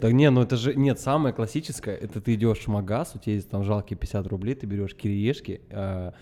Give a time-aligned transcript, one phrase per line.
[0.00, 3.34] Да не, ну это же, нет, самое классическое, это ты идешь в магаз, у тебя
[3.34, 6.12] есть там жалкие 50 рублей, ты берешь кириешки, э,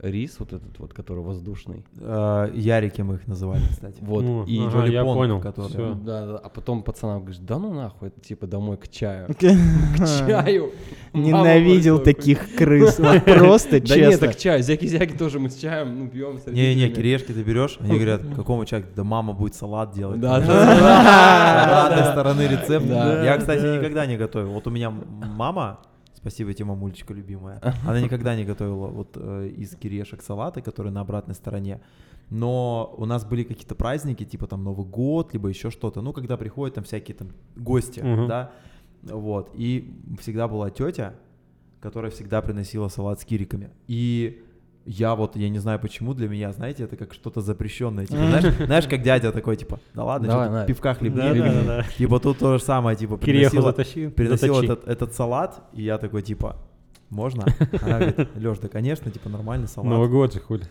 [0.00, 3.96] рис вот этот вот, который воздушный, Э, Ярики мы их называли, кстати.
[4.00, 4.60] вот, Ну, и...
[4.60, 5.40] ага, я понял.
[5.40, 5.94] который-.
[6.04, 9.28] Да, да, а потом пацанам говоришь, да ну нахуй, это типа домой к чаю.
[9.34, 9.38] К
[10.26, 10.72] чаю.
[11.12, 12.96] Ненавидел таких крыс.
[13.24, 14.26] Просто Да нет, честно.
[14.28, 17.94] так чай, зяки-зяки тоже мы с чаем, ну, пьем с Не-не, кириешки ты берешь, они
[17.94, 20.20] говорят, какому человеку, да мама будет салат делать.
[20.20, 22.86] Да, С да, обратной стороны рецепт.
[22.86, 24.50] Я, кстати, никогда не готовил.
[24.50, 25.78] Вот у меня мама,
[26.24, 31.02] спасибо тебе, мамулечка любимая, она никогда не готовила вот э, из кириешек салаты, которые на
[31.02, 31.82] обратной стороне.
[32.30, 36.00] Но у нас были какие-то праздники, типа там Новый год, либо еще что-то.
[36.00, 38.26] Ну, когда приходят там всякие там гости, Мгм.
[38.26, 38.52] да,
[39.02, 39.50] вот.
[39.54, 41.12] И всегда была тетя,
[41.80, 43.68] которая всегда приносила салат с кириками.
[43.86, 44.42] И
[44.86, 48.06] я вот, я не знаю почему, для меня, знаете, это как что-то запрещенное.
[48.06, 50.66] Типа, знаешь, знаешь, как дядя такой, типа, да ладно, Давай, что давай.
[50.66, 51.16] пивка хлебни.
[51.20, 51.82] Да, да, да, да.
[51.96, 54.08] Типа тут то же самое, типа, приносила, затащи.
[54.08, 54.72] приносила заточи.
[54.72, 56.56] этот, этот салат, и я такой, типа,
[57.10, 57.44] можно?
[57.82, 59.88] Она говорит, Леш, да, конечно, типа, нормальный салат.
[59.90, 60.64] Новый год же, хули.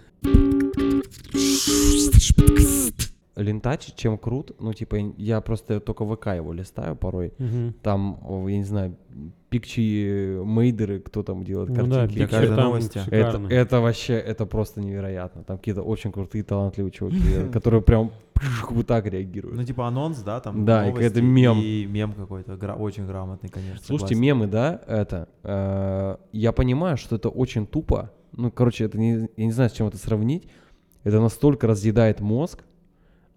[3.35, 7.73] Лентач, чем крут, ну, типа, я просто только ВК его листаю порой, Мгм.
[7.81, 8.95] там, я не знаю,
[9.53, 12.13] пикчи мейдеры, кто там делает Ну да, картинки.
[12.13, 13.01] для пикчер каждой там новости.
[13.11, 15.43] это, это вообще, это просто невероятно.
[15.43, 18.11] Там какие-то очень крутые, талантливые чуваки, которые прям
[18.71, 19.55] вот так реагируют.
[19.55, 21.59] Ну, типа анонс, да, там Да, и новости, какой-то мем.
[21.61, 23.77] И мем какой-то, гра- очень грамотный, конечно.
[23.85, 24.21] Слушайте, согласен.
[24.21, 29.45] мемы, да, это, э, я понимаю, что это очень тупо, ну, короче, это не, я
[29.45, 30.47] не знаю, с чем это сравнить,
[31.03, 32.63] это настолько разъедает мозг,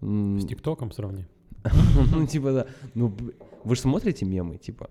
[0.01, 1.25] С ТикТоком сравни.
[2.15, 2.65] ну, типа, да,
[2.95, 3.13] ну,
[3.63, 4.89] вы же смотрите мемы, типа,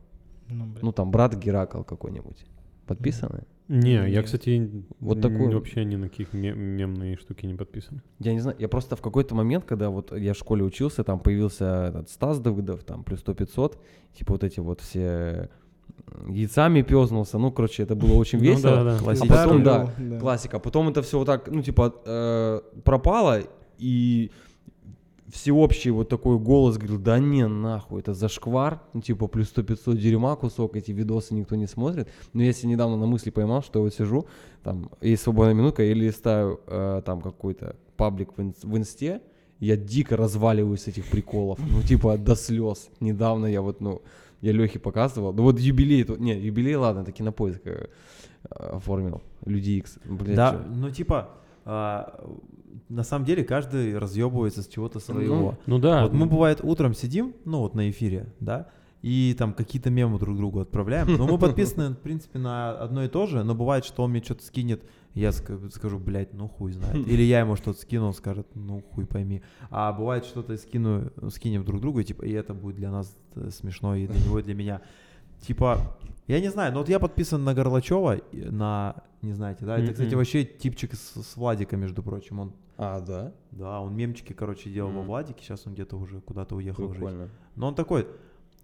[0.49, 0.79] Ну, блин.
[0.83, 2.45] ну, там, брат Геракл какой-нибудь,
[2.87, 3.45] подписаны?
[3.69, 8.01] Не, я, кстати, Вот такой- вообще ни на каких ме- мемные штуки не подписан.
[8.21, 11.19] Я не знаю, я просто в какой-то момент, когда вот я в школе учился, там
[11.19, 13.77] появился этот Стас Давыдов, там, плюс 100-500,
[14.17, 15.49] типа вот эти вот все
[16.29, 18.77] яйцами пёзнулся, ну, короче, это было очень Ну весело.
[18.77, 18.97] да, да.
[18.97, 19.29] А Классический.
[19.35, 20.19] потом, да, Да.
[20.21, 20.59] классика.
[20.61, 23.41] Потом это все вот так, ну, типа, э, пропало,
[23.79, 24.31] и
[25.33, 30.37] всеобщий вот такой голос говорил, да не, нахуй, это зашквар, ну, типа, плюс 100-500 дерьма
[30.37, 32.09] кусок, эти видосы никто не смотрит.
[32.33, 34.27] Но я себе недавно на мысли поймал, что я вот сижу,
[34.63, 39.21] там, есть свободная минутка, я листаю э, там какой-то паблик в, инс- в инсте,
[39.59, 42.89] я дико разваливаюсь с этих приколов, ну, типа, до слез.
[43.01, 44.03] Недавно я вот, ну,
[44.43, 47.87] я Лехе показывал, ну, вот юбилей, тут- не, юбилей, ладно, таки на поиск э,
[48.51, 50.61] оформил, Люди Икс, Да, чё.
[50.69, 51.31] ну, типа,
[51.65, 52.21] а,
[52.89, 55.59] на самом деле каждый разъебывается с чего-то своего.
[55.67, 56.03] Ну да.
[56.05, 58.69] Вот мы, бывает, утром сидим, ну, вот на эфире, да,
[59.03, 61.17] и там какие-то мемы друг другу отправляем.
[61.17, 64.23] Но мы подписаны, в принципе, на одно и то же, но бывает, что он мне
[64.23, 64.83] что-то скинет,
[65.15, 66.97] я ска- скажу, блядь, ну хуй знает.
[67.09, 69.43] Или я ему что-то скину, он скажет, ну хуй пойми.
[69.71, 73.51] А бывает, что-то скину, скинем друг другу, и, типа, и это будет для нас э,
[73.51, 74.83] смешно, и для него, и для меня.
[75.41, 79.93] Типа, я не знаю, но вот я подписан на Горлачева, на, не знаете, да, это,
[79.93, 83.33] кстати, вообще типчик с, с Владика, между прочим, он, А, да?
[83.53, 85.07] да, он мемчики, короче, делал во Мгм.
[85.07, 86.97] Владике, сейчас он где-то уже куда-то уехал жить.
[86.97, 87.29] Прикольно.
[87.55, 88.07] Но он такой,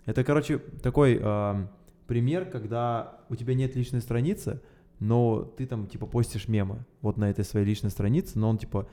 [0.04, 1.68] это, короче, такой эм,
[2.06, 4.60] пример, когда у тебя нет личной страницы,
[4.98, 8.86] но ты там, типа, постишь мемы вот на этой своей личной странице, но он, типа,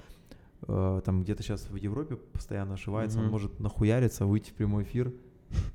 [0.68, 3.32] э, там где-то сейчас в Европе постоянно ошивается, он Мгм.
[3.32, 5.12] может нахуяриться, выйти в прямой эфир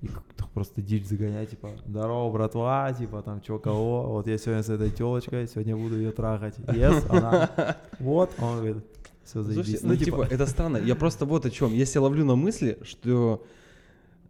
[0.01, 4.63] и как-то просто дичь загонять, типа, здорово, братва, типа, там, чё, кого, вот я сегодня
[4.63, 8.85] с этой телочкой, сегодня буду ее трахать, yes, она, вот, он говорит,
[9.25, 9.81] все заебись.
[9.81, 10.77] Слушайте, ну, типа, это странно.
[10.79, 11.73] Я просто вот о чем.
[11.75, 13.45] Я себя ловлю на мысли, что...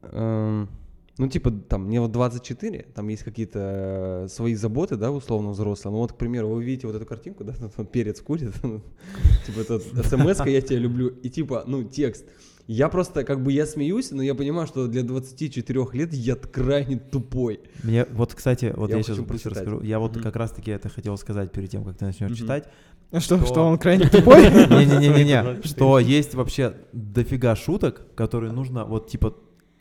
[0.03, 0.69] эм,
[1.17, 5.93] ну, типа, там, мне вот 24, там есть какие-то э, свои заботы, да, условно взрослые.
[5.93, 8.81] Ну, вот, к примеру, вы видите вот эту картинку, да, вот перец курит, ну,
[9.47, 12.25] типа, это смс я тебя люблю, и типа, ну, текст.
[12.67, 16.97] Я просто, как бы, я смеюсь, но я понимаю, что для 24 лет я крайне
[16.97, 17.61] тупой.
[17.83, 19.83] Мне вот, кстати, вот Я я, сейчас быстро расскажу.
[19.83, 20.23] Я вот Мгм.
[20.23, 22.39] как раз-таки это хотел сказать перед тем, как ты начнешь Мгм.
[22.39, 22.65] читать.
[23.19, 23.47] Что, Что?
[23.47, 24.43] что он крайне тупой?
[24.51, 29.35] Не-не-не-не, что есть вообще дофига шуток, которые нужно, вот типа,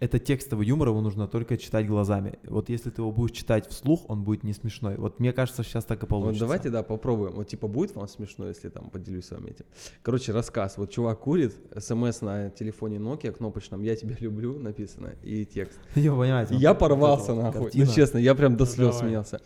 [0.04, 2.38] это текстовый юмор, его нужно только читать глазами.
[2.44, 4.98] Вот если ты его будешь читать вслух, он будет не смешной.
[4.98, 6.44] Вот мне кажется, сейчас так и Вот получится.
[6.44, 7.36] давайте, да, попробуем.
[7.36, 9.66] Вот, типа, будет вам смешно, если там поделюсь с вами этим?
[10.02, 10.78] Короче, рассказ.
[10.78, 15.80] Вот чувак курит, смс на телефоне Nokia кнопочном «Я тебя люблю» написано, и текст.
[15.96, 16.56] Я понимаете.
[16.56, 17.72] Я вот порвался, вот нахуй.
[17.74, 19.40] Ну, честно, я прям до Ну, слез смеялся.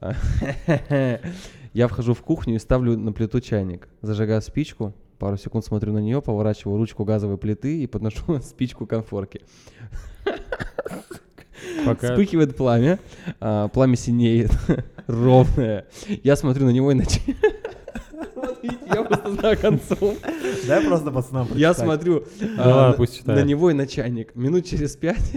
[1.72, 3.88] Я вхожу в кухню и ставлю на плиту чайник.
[4.02, 8.90] Зажигаю спичку, пару секунд смотрю на нее, поворачиваю ручку газовой плиты и подношу спичку к
[8.90, 9.42] конфорке.
[11.86, 12.08] Пока...
[12.08, 12.98] Вспыхивает пламя,
[13.38, 14.50] а, пламя синеет,
[15.06, 15.86] ровное.
[16.24, 17.38] Я смотрю на него и начинаю...
[18.34, 20.16] Вот видите, я просто знаю концов.
[20.66, 22.24] Дай просто пацанам Я смотрю
[22.56, 22.96] Да а,
[23.26, 24.34] на- него и на чайник.
[24.34, 25.32] Минут через пять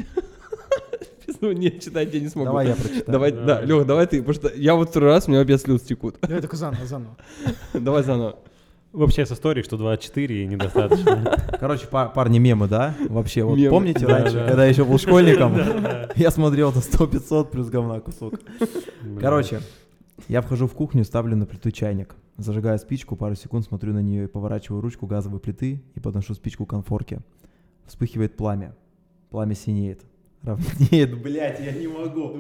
[1.42, 2.48] Ну, нет, читать я не смогу.
[2.48, 3.06] Давай я прочитаю.
[3.06, 3.66] Давай, да, Давай.
[3.68, 6.18] Лех, давай ты, потому что я вот второй раз, у меня опять слез текут.
[6.22, 7.18] Давай только заново, заново.
[7.74, 8.40] Давай заново.
[8.95, 11.38] Вообще с историей, что 24 недостаточно.
[11.59, 12.95] Короче, пар- парни мемы, да?
[13.09, 13.69] Вообще, вот Мемы.
[13.69, 14.47] помните Да, раньше, да.
[14.47, 15.56] когда я еще был школьником,
[16.15, 18.36] я смотрел на 100-500 плюс говна кусок.
[19.01, 19.19] Блин.
[19.19, 19.59] Короче,
[20.30, 22.15] я вхожу в кухню, ставлю на плиту чайник.
[22.38, 26.65] Зажигаю спичку, пару секунд смотрю на нее и поворачиваю ручку газовой плиты и подношу спичку
[26.65, 27.19] к конфорке.
[27.88, 28.75] Вспыхивает пламя.
[29.30, 30.01] Пламя синеет.
[30.42, 32.33] Равнеет, блядь, я не могу.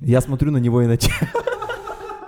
[0.00, 1.28] Я смотрю на него и начинаю.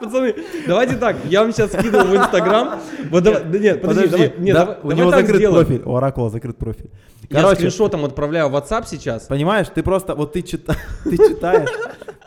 [0.02, 0.34] Пацаны,
[0.66, 2.80] давайте так, я вам сейчас скидываю в Инстаграм.
[3.10, 5.66] Вот давай, да нет, подожди, давай, нет, Да, давай- у него закрыт сделаем.
[5.66, 6.90] профиль, у Оракула закрыт профиль.
[7.30, 9.22] Я Короче, скриншотом отправляю в WhatsApp сейчас.
[9.24, 11.70] Понимаешь, ты просто, вот ты, чита, ты читаешь,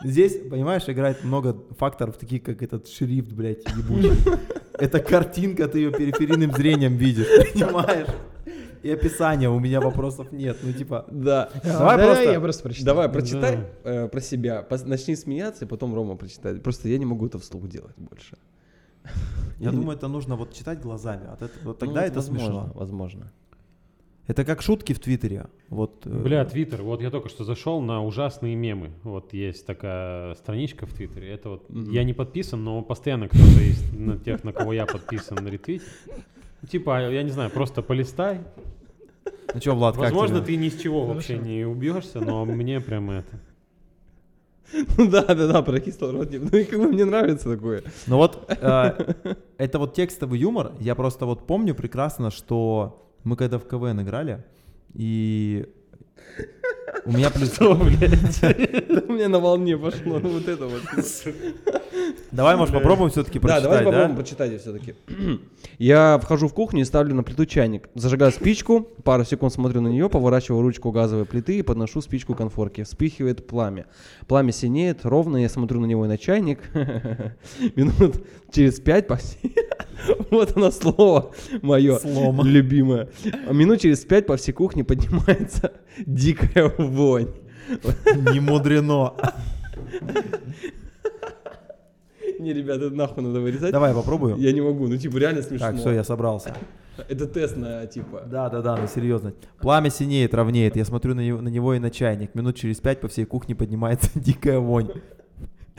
[0.02, 4.12] здесь, понимаешь, играет много факторов, таких как этот шрифт, блядь, ебучий.
[4.78, 8.08] Это картинка, ты ее периферийным зрением видишь, понимаешь?
[8.86, 11.04] И описание, у меня вопросов нет, ну типа...
[11.10, 11.48] Да.
[11.64, 12.86] Давай Да, просто- я просто прочитаю.
[12.86, 14.64] Давай, прочитай э, про себя.
[14.84, 16.62] Начни смеяться, и потом Рома прочитает.
[16.62, 18.36] Просто я не могу это вслух делать больше.
[19.58, 22.72] Я думаю, это нужно вот читать глазами, этого- вот Ну, тогда это возможно, смешно.
[22.74, 23.32] Возможно.
[24.28, 25.46] Это как шутки в Твиттере.
[25.68, 26.82] Вот, э, Бля, Твиттер.
[26.82, 28.90] Вот я только что зашел на ужасные мемы.
[29.04, 31.28] Вот есть такая страничка в Твиттере.
[31.30, 31.90] Это вот Мгм.
[31.92, 35.82] я не подписан, но постоянно кто-то из на тех, на кого я подписан, ретвитит.
[36.68, 38.40] Типа, я не знаю, просто полистай.
[39.54, 40.46] Ну что, Влад, как Возможно, тебе?
[40.46, 41.14] ты ни с чего Хорошо.
[41.14, 43.40] вообще не убьешься, но мне прям это.
[44.96, 46.30] Ну да, да, да, про кислород.
[46.32, 47.84] Ну и как бы мне нравится такое.
[48.06, 49.14] Ну вот, э,
[49.58, 50.72] это вот текстовый юмор.
[50.80, 54.44] Я просто вот помню прекрасно, что мы когда в КВН играли,
[54.92, 55.66] и
[57.04, 57.50] у меня плюс...
[57.58, 60.18] Да у меня на волне пошло.
[60.18, 60.82] Ну вот это вот.
[62.32, 63.82] Давай, может, попробуем все-таки прочитать, да?
[63.82, 64.94] попробуем прочитать все-таки.
[65.78, 67.88] Я вхожу в кухню и ставлю на плиту чайник.
[67.94, 72.38] Зажигаю спичку, пару секунд смотрю на нее, поворачиваю ручку газовой плиты и подношу спичку к
[72.38, 72.84] конфорке.
[72.84, 73.86] Вспыхивает пламя.
[74.26, 76.60] Пламя синеет, ровно я смотрю на него и на чайник.
[77.76, 78.16] Минут
[78.52, 79.54] через пять по всей...
[80.30, 81.32] Вот оно слово
[81.62, 82.44] мое Слома.
[82.44, 83.08] любимое.
[83.50, 87.30] Минут через пять по всей кухне поднимается дикая вонь.
[88.32, 89.14] Не мудрено.
[92.38, 93.72] Не, ребята, это нахуй надо вырезать.
[93.72, 94.38] Давай попробуем.
[94.38, 95.68] Я не могу, ну типа реально смешно.
[95.68, 96.54] Так, все, я собрался.
[97.08, 98.22] Это тест на типа.
[98.26, 99.34] Да, да, да, ну серьезно.
[99.60, 100.76] Пламя синеет, ровнеет.
[100.76, 102.34] Я смотрю на него, на него и на чайник.
[102.34, 104.88] Минут через пять по всей кухне поднимается дикая вонь.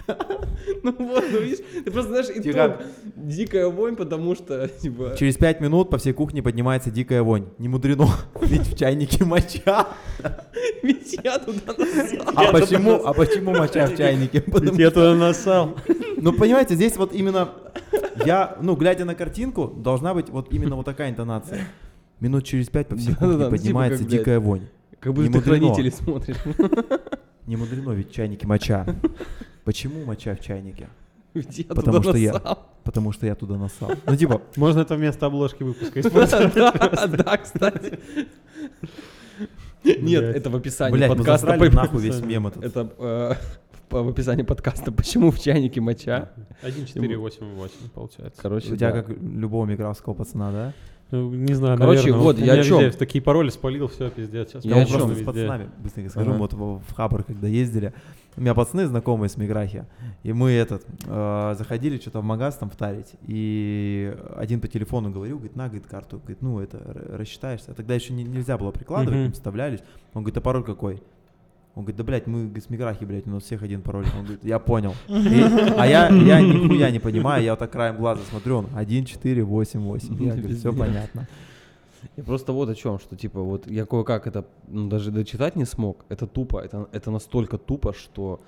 [0.84, 2.44] Ну вот, ну видишь, ты просто знаешь итог.
[2.44, 2.82] Тихо.
[3.16, 5.16] Дикая вонь, потому что, типа...
[5.18, 7.46] Через пять минут по всей кухне поднимается дикая вонь.
[7.58, 8.08] Не мудрено,
[8.42, 9.88] ведь в чайнике моча.
[10.84, 12.34] Ведь я туда насал.
[12.36, 14.42] А почему, а почему моча в чайнике?
[14.42, 15.76] Потому Я туда насал.
[16.18, 17.50] Ну, понимаете, здесь вот именно
[18.26, 21.68] я, ну, глядя на картинку, должна быть вот именно вот такая интонация.
[22.20, 24.68] Минут через пять по всей Да-да-да, кухне ну, типа поднимается дикая вонь.
[25.00, 26.38] Как будто ты хранители смотришь.
[27.46, 28.86] Не мудрено, ведь в чайнике моча.
[29.68, 30.88] Почему моча в чайнике?
[31.34, 32.58] Я Потому туда что я-.
[32.86, 33.92] Потому что я туда насал.
[34.06, 36.54] Ну, типа, Можно это вместо обложки выпуска использовать.
[36.56, 38.00] Да, да, кстати.
[39.84, 41.58] Нет, это в описании подкаста.
[41.58, 42.64] нахуй весь мем этот.
[42.64, 43.34] Это э,
[43.90, 44.94] в описании подкаста.
[44.94, 46.32] Почему в чайнике моча?
[46.62, 48.42] 1,488 получается.
[48.42, 50.74] Короче, У тебя как любого миграфского пацана, да?
[51.12, 54.52] Ну, Не знаю, Короче, наверное, вот у я о везде Такие пароли спалил, все, пиздец.
[54.52, 56.40] Сейчас Я вот просто с пацанами, быстренько скажу, Ага.
[56.40, 57.94] вот в, в Хабр, когда ездили,
[58.38, 59.86] у меня пацаны знакомые с Миграхи,
[60.24, 65.38] и мы этот, э, заходили что-то в магаз там втарить, и один по телефону говорил,
[65.38, 66.80] говорит, на, говорит, карту, говорит, ну, это,
[67.12, 67.72] рассчитаешься.
[67.72, 69.80] А тогда еще не- нельзя было прикладывать, им вставлялись.
[70.14, 71.02] Он говорит, а пароль какой?
[71.76, 74.06] Он говорит, да, блядь, мы с Миграхи, блядь, у нас всех один пароль.
[74.18, 74.94] Он говорит, я понял.
[75.08, 75.44] И-
[75.78, 79.44] а я, я нихуя не понимаю, я вот так краем глаза смотрю, он 1, 4,
[79.44, 80.24] 8, 8.
[80.24, 81.28] Я говорю, все понятно.
[82.16, 85.66] Я просто вот о чем, что типа вот я кое-как это ну, даже дочитать не
[85.66, 86.06] смог.
[86.10, 88.42] Это тупо, это, это настолько тупо, что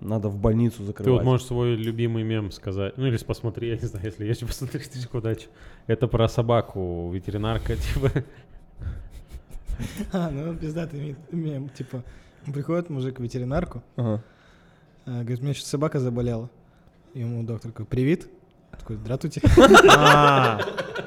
[0.00, 1.04] надо в больницу закрывать.
[1.04, 2.96] Ты вот можешь свой любимый мем сказать.
[2.96, 4.80] Ну или посмотри, я не знаю, если есть, посмотри
[5.12, 5.48] удачи.
[5.86, 8.10] Это про собаку, ветеринарка, типа.
[10.12, 12.02] А, ну пиздатый мем, мем, типа,
[12.46, 14.22] приходит мужик к ветеринарку, Ага.
[15.06, 16.50] а, говорит, у меня сейчас собака заболела.
[17.14, 18.28] Ему доктор такой, привет.
[18.78, 19.42] Такой, здравствуйте.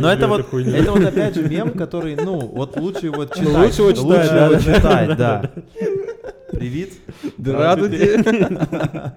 [0.00, 3.78] Но это вот, это вот опять же мем, который, ну, вот лучше вот читать.
[3.78, 4.60] лучше его читать, да, его да.
[4.60, 5.50] читать, да.
[6.52, 6.90] Привет.
[7.38, 8.22] Здравствуйте.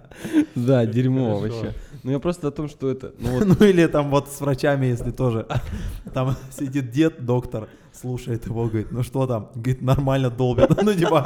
[0.55, 1.73] Да, дерьмо вообще.
[2.03, 4.87] Ну я просто о том, что это, ну вот, Ну или там вот с врачами,
[4.87, 5.47] если тоже.
[6.13, 9.49] Там сидит дед, доктор, слушает его, говорит, ну что там?
[9.55, 10.81] Говорит, нормально долбят.
[10.83, 11.25] Ну типа,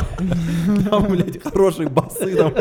[0.89, 2.53] там, блядь, хорошие басы там.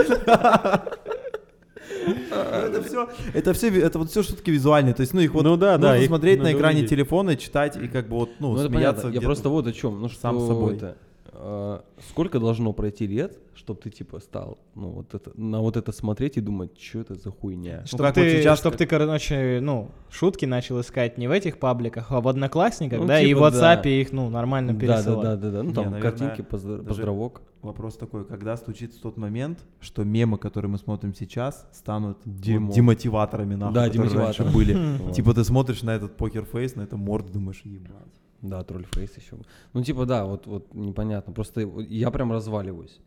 [2.07, 4.95] Это все, это все, это вот все шутки визуальные.
[4.95, 8.09] То есть, ну их вот Ну да, да, смотреть на экране телефона, читать и как
[8.09, 9.09] бы вот, ну, ну смеяться.
[9.09, 10.81] Я просто вот о чем, ну что сам с собой.
[11.47, 15.77] Это, э, сколько должно пройти лет, чтобы ты типа стал, ну вот это, на вот
[15.77, 17.85] это смотреть и думать, что это за хуйня?
[17.87, 21.31] Чтобы как вот ты, сейчас, чтоб как- ты, короче, ну, шутки начал искать не в
[21.31, 23.75] этих пабликах, а в Одноклассниках, Ну, да, и в типа, да.
[23.83, 25.23] WhatsApp их, ну, нормально Да, да, пересылать.
[25.23, 25.63] да, да, да.
[25.63, 27.43] Ну Не, там наверное, картинки, даже- поздравок.
[27.63, 32.71] Вопрос такой, когда случится тот момент, что мемы, которые мы смотрим сейчас, станут вот Дерьмом.
[32.73, 34.75] демотиваторами, нахуй, Да, которые раньше были.
[35.03, 35.15] Вот.
[35.15, 37.91] Типа ты смотришь на этот покерфейс, на эту морду, думаешь, ебать.
[38.49, 39.37] Да, тролльфейс еще.
[39.73, 41.33] Ну типа да, вот вот непонятно.
[41.33, 42.99] Просто я прям разваливаюсь.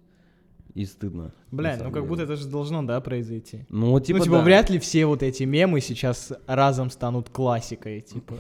[0.76, 1.34] И стыдно.
[1.52, 2.06] Бля, ну как деле.
[2.06, 3.66] будто это же должно, да, произойти.
[3.70, 4.44] Ну вот типа ну, типа, да.
[4.44, 8.36] вряд ли все вот эти мемы сейчас разом станут классикой, типа.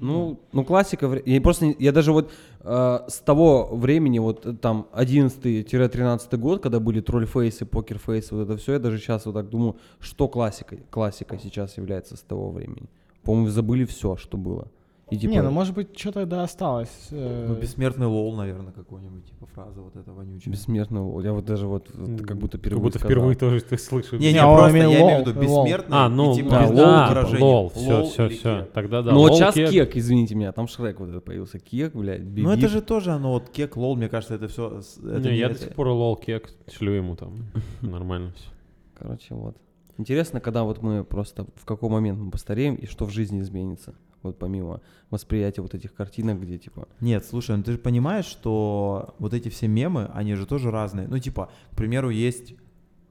[0.00, 1.20] Ну, ну классика.
[1.24, 6.80] Я просто, я даже вот э, с того времени, вот э, там 11-13 год, когда
[6.80, 11.38] были тролльфейсы, покерфейсы, вот это все, я даже сейчас вот так думаю, что классикой, классика
[11.38, 12.88] сейчас является с того времени.
[13.22, 14.68] По-моему, забыли все, что было.
[15.10, 17.08] И типа, Не, ну может быть, что-то да осталось.
[17.10, 20.52] э, Ну, бессмертный лол, наверное, какой-нибудь, типа фраза вот эта вонючая.
[20.52, 21.20] бессмертный, лол.
[21.20, 23.10] я вот даже вот, вот как будто впервые Как будто сказал.
[23.10, 24.12] впервые тоже ты слышишь.
[24.20, 25.96] Не, не, Не, просто я имею в виду бессмертный.
[25.96, 28.58] А, ну, и, типа, да, лол, лол типа, лол, все, Лол все, все.
[28.60, 28.72] кек.
[28.72, 29.12] Тогда да.
[29.12, 29.70] Ну вот лол, сейчас кек.
[29.70, 31.58] кек, извините меня, там Шрек вот этот появился.
[31.58, 32.48] Кек, блядь, Ну бибип.
[32.48, 34.80] это же тоже, оно вот кек, лол, мне кажется, это все...
[35.02, 37.34] Это Не, я это- до сих пор лол кек шлю ему там.
[37.80, 38.48] Нормально все.
[38.96, 39.56] Короче, вот.
[39.98, 43.94] Интересно, когда вот мы просто, в какой момент мы постареем и что в жизни изменится.
[44.22, 46.88] Вот помимо восприятия вот этих картинок, где типа...
[47.00, 51.08] Нет, слушай, ну ты же понимаешь, что вот эти все мемы, они же тоже разные.
[51.08, 52.54] Ну, типа, к примеру, есть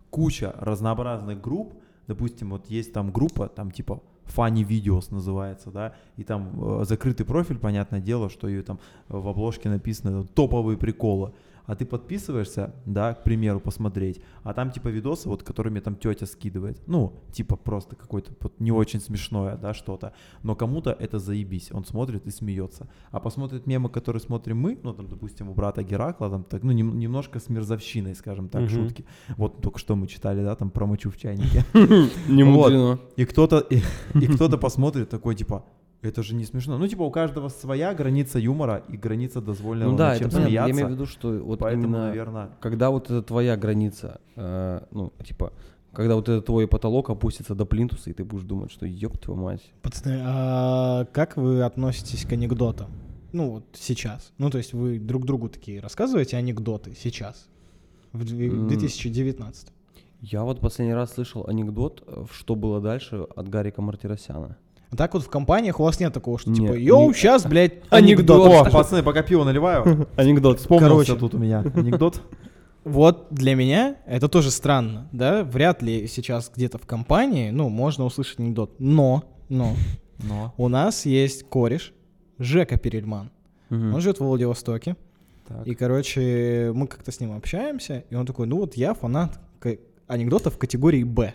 [0.10, 1.74] куча разнообразных групп.
[2.08, 7.26] Допустим, вот есть там группа, там типа Funny Videos называется, да, и там э, закрытый
[7.26, 11.34] профиль, понятное дело, что ее там в обложке написано топовые приколы.
[11.70, 16.26] А ты подписываешься, да, к примеру, посмотреть, а там типа видосы, вот которыми там тетя
[16.26, 16.82] скидывает.
[16.88, 20.12] Ну, типа просто какое-то вот не очень смешное, да, что-то.
[20.42, 22.88] Но кому-то это заебись, он смотрит и смеется.
[23.12, 26.72] А посмотрит мемы, которые смотрим мы, ну, там, допустим, у брата Геракла, там, так, ну,
[26.72, 28.70] нем- немножко с мерзовщиной, скажем так, Мгм.
[28.70, 29.06] шутки.
[29.38, 31.64] Вот только что мы читали, да, там про мочу в чайнике.
[32.28, 33.00] Не мудрено.
[33.16, 33.60] И кто-то,
[34.16, 35.64] и кто-то посмотрит такой, типа,
[36.02, 36.78] это же не смешно.
[36.78, 40.32] Ну, типа, у каждого своя граница юмора и граница дозволенного Ну да, над это чем
[40.32, 40.54] понятно.
[40.54, 42.08] Я имею в виду, что вот Поэтому, именно...
[42.08, 45.52] наверное, Когда вот это твоя граница, э, ну, типа,
[45.92, 49.42] когда вот этот твой потолок опустится до плинтуса, и ты будешь думать, что ёб твою
[49.42, 49.62] мать.
[49.82, 52.90] Пацаны, а как вы относитесь к анекдотам?
[53.32, 54.32] Ну, вот сейчас.
[54.38, 57.48] Ну, то есть вы друг другу такие рассказываете анекдоты сейчас,
[58.14, 58.68] в две- М.
[58.68, 59.72] 2019.
[60.22, 64.58] Я вот последний раз слышал анекдот, э, в что было дальше от Гарика Мартиросяна.
[64.92, 67.74] А так вот в компаниях у вас нет такого, что типа, йоу, не- сейчас, блядь,
[67.90, 68.68] Анекдот.
[68.68, 70.60] О, пацаны, пока пиво наливаю, Анекдот.
[70.60, 71.16] вспомнился Короче.
[71.16, 72.22] тут у меня анекдот.
[72.86, 75.44] Вот для меня это тоже странно, да?
[75.44, 78.72] Вряд ли сейчас где-то в компании, ну, можно услышать анекдот.
[78.80, 79.76] Но, но,
[80.24, 81.94] Но, у нас есть кореш
[82.40, 83.32] Жека Перельман.
[83.70, 84.96] Он живет в Владивостоке.
[85.48, 85.68] так.
[85.68, 89.78] И, короче, мы как-то с ним общаемся, и он такой, ну вот я фанат к-
[90.10, 91.34] анекдотов категории Б.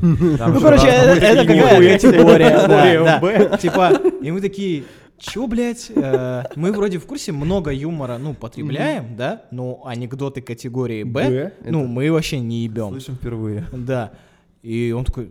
[0.00, 3.58] Ну, короче, это, какая категория.
[3.58, 4.84] Типа, и мы такие,
[5.18, 11.04] чё, блядь, э, мы вроде в курсе много юмора, ну, потребляем, да, но анекдоты категории
[11.04, 12.88] Б, ну, мы вообще не ебем.
[12.90, 13.66] Слышим впервые.
[13.72, 14.12] Да.
[14.62, 15.30] И он такой,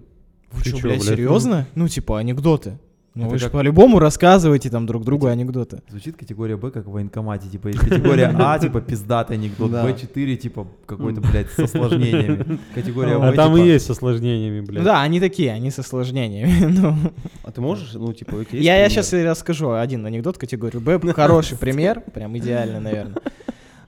[0.52, 1.18] вы что, чё, блядь, блядь?
[1.18, 1.68] серьезно?
[1.74, 2.78] Ну, типа, анекдоты.
[3.16, 5.84] Ну, Это вы же как- по-любому рассказываете там друг другу анекдоты.
[5.88, 7.48] Звучит категория Б как в военкомате.
[7.48, 9.88] Типа есть категория А, типа пиздатый анекдот, Да.
[9.88, 12.60] Б4, типа какой-то, блядь, с осложнениями.
[12.74, 14.84] Категория А там и типа, есть с осложнениями, Ну блядь.
[14.84, 16.66] да, они такие, они с осложнениями.
[16.80, 16.96] ну.
[17.44, 21.00] А ты можешь, ну, типа, Я, сейчас расскажу один анекдот категории Б.
[21.14, 23.16] Хороший пример, прям идеальный, наверное.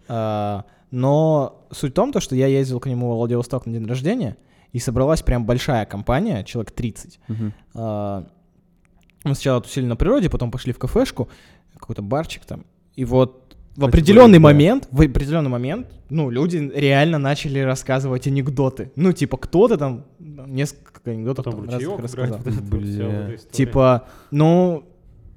[0.08, 3.88] А, Но суть в том, то, что я ездил к нему в Владивосток на день
[3.88, 4.38] рождения,
[4.72, 7.20] и собралась прям большая компания, человек 30.
[7.28, 7.54] Мгм.
[9.26, 11.28] Мы сначала тусили на природе, потом пошли в кафешку,
[11.74, 12.64] какой-то барчик там.
[12.96, 14.44] И вот в определенный Б.
[14.44, 18.92] момент, в определенный момент, ну, люди реально начали рассказывать анекдоты.
[18.96, 22.40] Ну, типа, кто-то там несколько анекдотов Потом там разных рассказал.
[22.46, 23.40] история.
[23.52, 24.86] Типа, ну,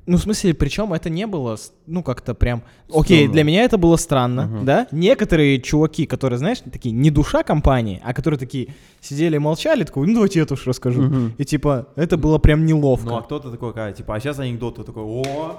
[0.09, 2.63] ну, в смысле, причем это не было, ну, как-то прям...
[2.89, 3.33] Окей, Странно.
[3.33, 4.65] для меня это было странно, Мгм.
[4.65, 4.87] да?
[4.91, 10.07] Некоторые чуваки, которые, знаешь, такие, не душа компании, а которые такие сидели и молчали, такой,
[10.07, 11.03] ну, давайте я тоже расскажу.
[11.03, 11.35] Мгм.
[11.37, 13.07] И типа, это было прям неловко.
[13.07, 15.59] Ну а кто-то такой, а, типа, а сейчас анекдот, ты такой, о,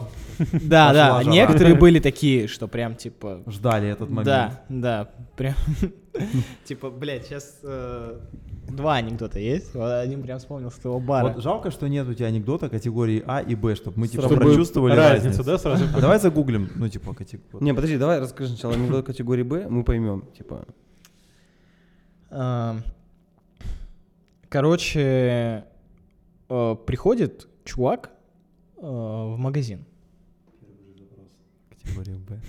[0.54, 3.44] Да, да, некоторые были такие, что прям, типа...
[3.46, 4.26] ждали этот момент.
[4.26, 5.54] Да, да, прям...
[6.66, 7.60] Типа, блядь, сейчас
[8.72, 9.74] два анекдота есть.
[9.74, 11.34] Вот Один прям вспомнил с твоего бара.
[11.34, 14.38] Вот жалко, что нет у тебя анекдота категории А и Б, чтобы мы типа Чтобы
[14.42, 15.44] прочувствовали разницу, разницу.
[15.44, 15.86] да, сразу?
[15.96, 17.64] А давай загуглим, ну типа категорию.
[17.64, 20.66] Не, подожди, давай расскажи сначала анекдот категории Б, мы поймем, типа.
[24.50, 25.66] Короче,
[26.50, 28.12] э, приходит чувак
[28.78, 29.86] э, в магазин.
[31.70, 32.40] Категория Б.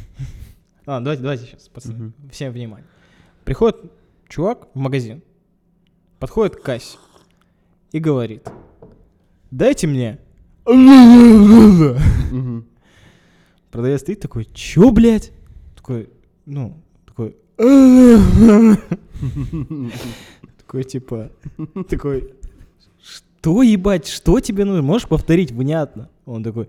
[0.87, 2.87] А, давайте, давайте сейчас, пацаны, всем внимание.
[3.45, 3.77] Приходит
[4.29, 5.23] чувак в магазин,
[6.21, 6.99] подходит к кассе
[7.91, 8.47] и говорит,
[9.51, 10.21] дайте мне.
[13.73, 15.33] Продавец стоит такой, чё, блядь?
[15.75, 16.11] Такой,
[16.47, 17.35] ну, такой...
[20.59, 21.33] Такой, типа,
[21.89, 22.35] такой,
[23.03, 24.83] что, ебать, что тебе нужно?
[24.83, 26.09] Можешь повторить внятно?
[26.27, 26.69] Он такой...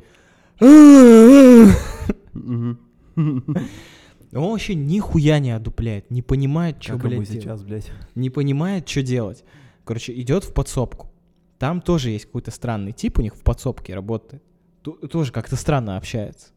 [4.33, 7.29] Он вообще нихуя не одупляет, не понимает, что, блядь, делать.
[7.29, 7.91] сейчас, блядь.
[8.15, 9.43] Не понимает, что делать.
[9.83, 11.11] Короче, идет в подсобку.
[11.59, 14.41] Там тоже есть какой-то странный тип у них в подсобке работает.
[14.83, 16.49] Тоже как-то странно общается.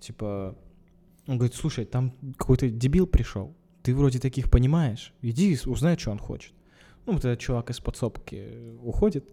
[0.00, 0.58] Типа,
[1.26, 3.54] он говорит, слушай, там какой-то дебил пришел.
[3.82, 5.14] Ты вроде таких понимаешь.
[5.22, 6.52] Иди узнай, что он хочет.
[7.06, 9.32] Ну, вот этот чувак из подсобки уходит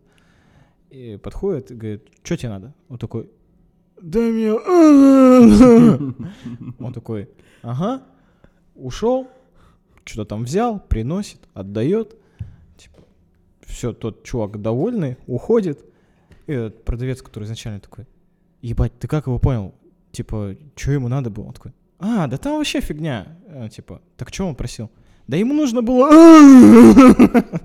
[0.89, 2.73] и подходит и говорит, что тебе надо?
[2.87, 3.29] Он такой,
[4.01, 4.53] мне...
[6.79, 7.29] Он такой,
[7.61, 8.03] ага,
[8.75, 9.27] ушел,
[10.05, 12.15] что-то там взял, приносит, отдает.
[12.77, 12.99] Типа,
[13.65, 15.83] все, тот чувак довольный, уходит.
[16.47, 18.05] И этот продавец, который изначально такой,
[18.61, 19.73] ебать, ты как его понял?
[20.11, 21.45] Типа, что ему надо было?
[21.45, 23.37] Он такой, а, да там вообще фигня.
[23.47, 24.89] Э, Типа, так что он просил?
[25.27, 26.09] Да ему нужно было...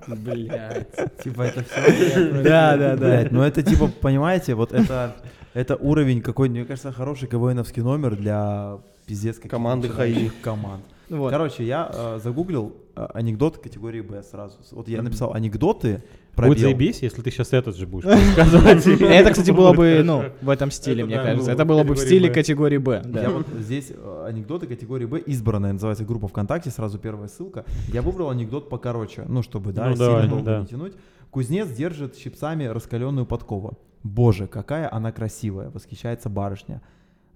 [0.09, 0.89] Блядь.
[1.23, 2.43] Типа это все.
[2.43, 2.97] Да, да, да.
[2.97, 5.15] Блядь, ну это типа, понимаете, вот это,
[5.55, 10.83] это уровень какой, мне кажется, хороший КВНовский номер для пиздец Команды начинающих команд.
[11.13, 11.31] Вот.
[11.31, 14.57] Короче, я э, загуглил э, анекдот категории Б сразу.
[14.71, 16.03] Вот я написал анекдоты
[16.35, 18.05] про Будет заебись, если ты сейчас этот же будешь
[18.37, 18.87] рассказывать.
[18.87, 21.53] Это, кстати, было бы, ну, в этом стиле, мне кажется.
[21.53, 23.03] Это было бы в стиле категории Б.
[23.13, 27.67] Я вот здесь э, анекдоты категории Б избранная, называется группа ВКонтакте, сразу первая ссылка.
[27.89, 30.95] Я выбрал анекдот покороче, ну, чтобы, да, Ну, сильно долго не тянуть.
[31.31, 33.79] Кузнец держит щипцами раскаленную подкову.
[34.03, 36.81] Боже, какая она красивая, восхищается барышня.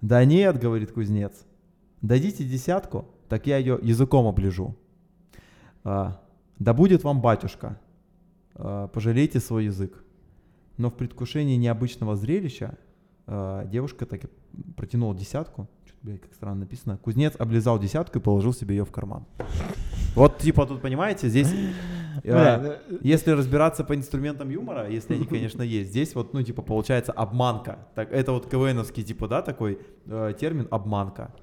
[0.01, 1.33] Да нет, говорит кузнец.
[2.03, 4.77] Дадите десятку, так я ее языком оближу.
[5.85, 6.21] А,
[6.59, 7.79] да будет вам батюшка.
[8.55, 10.05] А, пожалейте свой язык.
[10.77, 12.79] Но в предвкушении необычного зрелища
[13.27, 14.29] а, девушка так и
[14.77, 15.69] протянула десятку.
[15.85, 16.97] Что-то, блядь, как странно написано.
[16.99, 19.25] Кузнец облизал десятку и положил себе ее в карман.
[20.15, 21.53] Вот, типа, тут, понимаете, здесь...
[22.25, 27.13] Э, если разбираться по инструментам юмора, если они, конечно, есть, здесь вот, ну, типа, получается
[27.13, 27.87] обманка.
[27.95, 31.35] Так, это вот КВНовский, типа, да, такой э, термин обманка.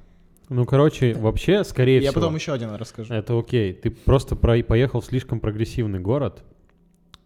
[0.49, 3.13] Ну, короче, вообще, скорее Я всего, потом еще один расскажу.
[3.13, 3.73] это окей.
[3.73, 6.43] Ты просто про- поехал в слишком прогрессивный город,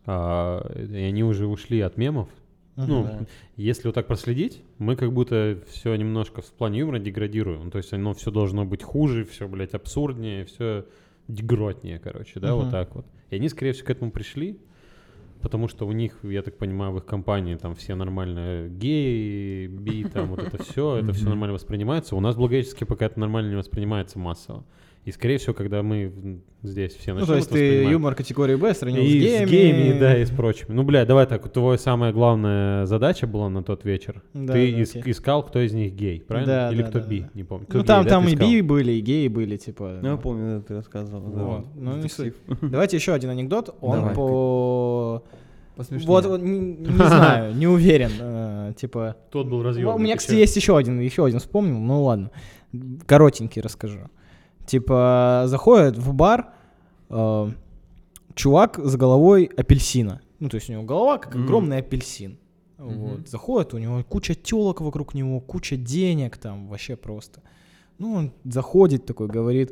[0.05, 2.29] а, и они уже ушли от мемов.
[2.75, 3.25] Ну, Да.
[3.55, 7.65] если вот так проследить, мы как будто все немножко в плане юмора деградируем.
[7.65, 10.85] Ну, то есть оно все должно быть хуже, все, блядь, абсурднее, все
[11.27, 12.71] дегротнее, короче, да, вот Мгм.
[12.71, 13.05] так вот.
[13.31, 14.59] И они, скорее всего, к этому пришли,
[15.41, 20.03] потому что у них, я так понимаю, в их компании там все нормально геи, би,
[20.03, 22.15] там вот это все, это все нормально воспринимается.
[22.15, 24.65] У нас в Благовещенске пока это нормально не воспринимается массово.
[25.07, 28.73] И, скорее всего, когда мы здесь все Ну, начнем то есть ты юмор категории Б
[28.73, 29.45] сравнил и с геями.
[29.45, 30.73] с геями, да, и с прочими.
[30.73, 34.21] Ну, бля, давай так, твоя самая главная задача была на тот вечер.
[34.33, 35.11] Да, ты да, ис- окей.
[35.13, 36.53] искал, кто из них гей, правильно?
[36.53, 37.29] Да, Или да, кто да, би, да.
[37.35, 37.65] не помню.
[37.67, 38.49] Кто Ну, гей, там, да, там и искал?
[38.49, 39.99] би были, и геи были, типа.
[40.01, 40.17] Ну, я ну.
[40.19, 41.21] помню, да, ты рассказывал.
[41.31, 41.41] да.
[41.43, 41.65] Вот.
[41.75, 42.35] Ну, не Детектив.
[42.61, 43.73] Давайте еще один анекдот.
[43.79, 44.13] Он Давай.
[44.15, 45.23] по...
[45.77, 46.07] Посмешнее.
[46.07, 48.11] Вот, вот, не, не знаю, не уверен.
[48.19, 50.03] э, Типа, Тот был у разъемный.
[50.03, 52.31] меня, кстати, есть еще один, еще один вспомнил, ну ладно.
[53.05, 53.99] Коротенький расскажу.
[54.67, 56.53] Типа, заходит в бар
[57.09, 57.51] э,
[58.35, 60.21] чувак с головой апельсина.
[60.39, 61.43] Ну, то есть у него голова как Мгм.
[61.45, 62.37] огромный апельсин.
[62.77, 62.99] Мгм.
[62.99, 63.27] Вот.
[63.29, 67.41] Заходит, у него куча телок вокруг него, куча денег там, вообще просто.
[67.97, 69.71] Ну, он заходит такой, говорит,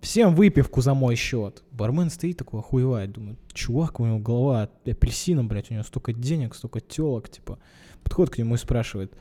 [0.00, 1.64] всем выпивку за мой счет.
[1.72, 6.54] Бармен стоит такой, охуевает, думает, чувак, у него голова апельсином, блядь, у него столько денег,
[6.54, 7.58] столько телок, типа.
[8.04, 9.12] Подходит к нему и спрашивает,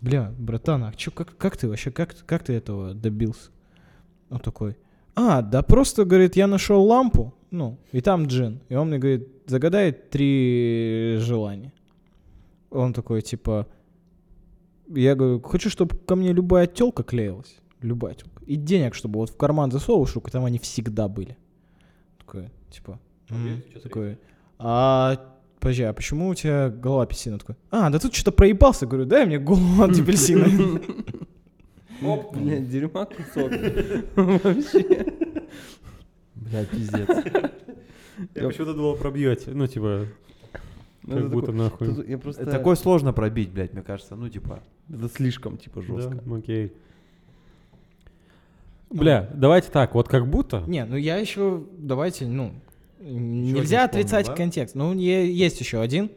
[0.00, 3.50] бля, братан, а чё, как, как ты вообще, как, как ты этого добился?
[4.32, 4.76] Он такой,
[5.14, 8.60] а, да просто, говорит, я нашел лампу, ну, и там джин.
[8.70, 11.72] И он мне говорит, загадай три желания.
[12.70, 13.66] Он такой, типа,
[14.88, 17.56] я говорю, хочу, чтобы ко мне любая телка клеилась.
[17.82, 18.42] Любая телка.
[18.46, 21.36] И денег, чтобы вот в карман засовываешь, чтобы там они всегда были.
[22.18, 23.62] Такой, типа, Окей, «М».
[23.72, 24.18] чё такой,
[24.58, 25.28] а
[25.60, 27.38] Подожди, а почему у тебя голова апельсина?
[27.38, 28.84] Такой, а, да тут что-то проебался.
[28.84, 30.46] Говорю, дай мне голову от апельсина.
[32.04, 33.50] Оп, блядь, дерьма кусок.
[34.16, 35.06] Вообще.
[36.34, 37.08] Блядь, пиздец.
[38.34, 39.50] Я почему-то думал, пробьете.
[39.52, 40.06] Ну, типа,
[41.04, 41.94] Ну, как будто такой- нахуй.
[41.94, 42.42] тут Я просто...
[42.42, 44.14] Это Такое сложно пробить, блядь, мне кажется.
[44.16, 46.20] Ну, типа, Это слишком, типа, жестко.
[46.24, 46.72] Да, окей.
[48.90, 50.62] Бля, давайте так, вот как будто...
[50.66, 52.52] Не, ну я еще, давайте, ну,
[53.00, 54.34] один нельзя вспомнил, отрицать да?
[54.34, 54.74] контекст.
[54.74, 56.10] Ну, е- есть еще один,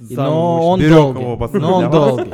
[0.00, 1.20] но он Берем долгий.
[1.20, 2.32] его, пацаны, Но он долгий.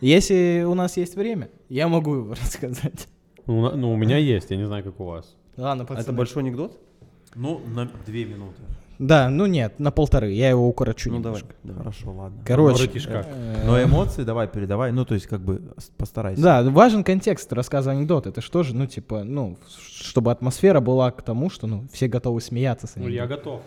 [0.00, 3.08] Если у нас есть время, я могу его рассказать.
[3.46, 5.34] Ну, ну, у меня есть, я не знаю, как у вас.
[5.56, 6.02] Ладно, А пацаны.
[6.04, 6.78] это большой анекдот?
[7.34, 8.60] Ну, на две минуты.
[8.98, 10.30] Да, ну нет, на полторы.
[10.32, 11.54] Я его укорочу Ну немножко.
[11.62, 11.78] давай.
[11.84, 12.42] Хорошо, ладно.
[12.44, 12.86] Короче.
[13.08, 13.26] Как.
[13.30, 16.42] э, Но эмоции давай передавай, ну, то есть, как бы, постарайся.
[16.42, 18.28] Да, важен контекст рассказа анекдота.
[18.28, 19.56] Это что же, ну, типа, ну,
[19.90, 23.36] чтобы атмосфера была к тому, что, ну, все готовы смеяться с Ну, я анекдота.
[23.42, 23.60] готов.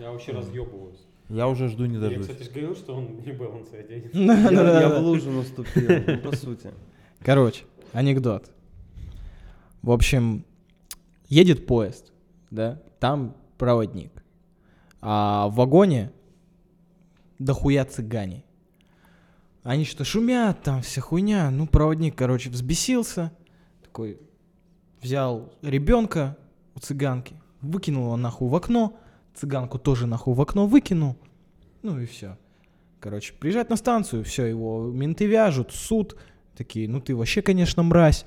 [0.00, 0.98] Я вообще разъебываюсь.
[1.28, 2.26] Я уже жду не Я, дождусь.
[2.28, 4.14] кстати, же говорил, что он не баланс оденет.
[4.14, 6.70] Я, я в лужу наступил, ну, по сути.
[7.22, 8.50] Короче, анекдот.
[9.82, 10.44] В общем,
[11.28, 12.12] едет поезд,
[12.50, 14.24] да, там проводник.
[15.00, 16.12] А в вагоне
[17.38, 18.44] дохуя цыгане.
[19.62, 21.50] Они что шумят, там вся хуйня.
[21.50, 23.32] Ну, проводник, короче, взбесился.
[23.82, 24.18] Такой
[25.02, 26.38] взял ребенка
[26.74, 28.98] у цыганки, выкинул его нахуй в окно.
[29.34, 31.16] Цыганку тоже нахуй в окно выкинул.
[31.82, 32.38] Ну и все.
[33.00, 36.16] Короче, приезжает на станцию, все, его менты вяжут, суд.
[36.60, 38.26] Такие, ну ты вообще, конечно, мразь.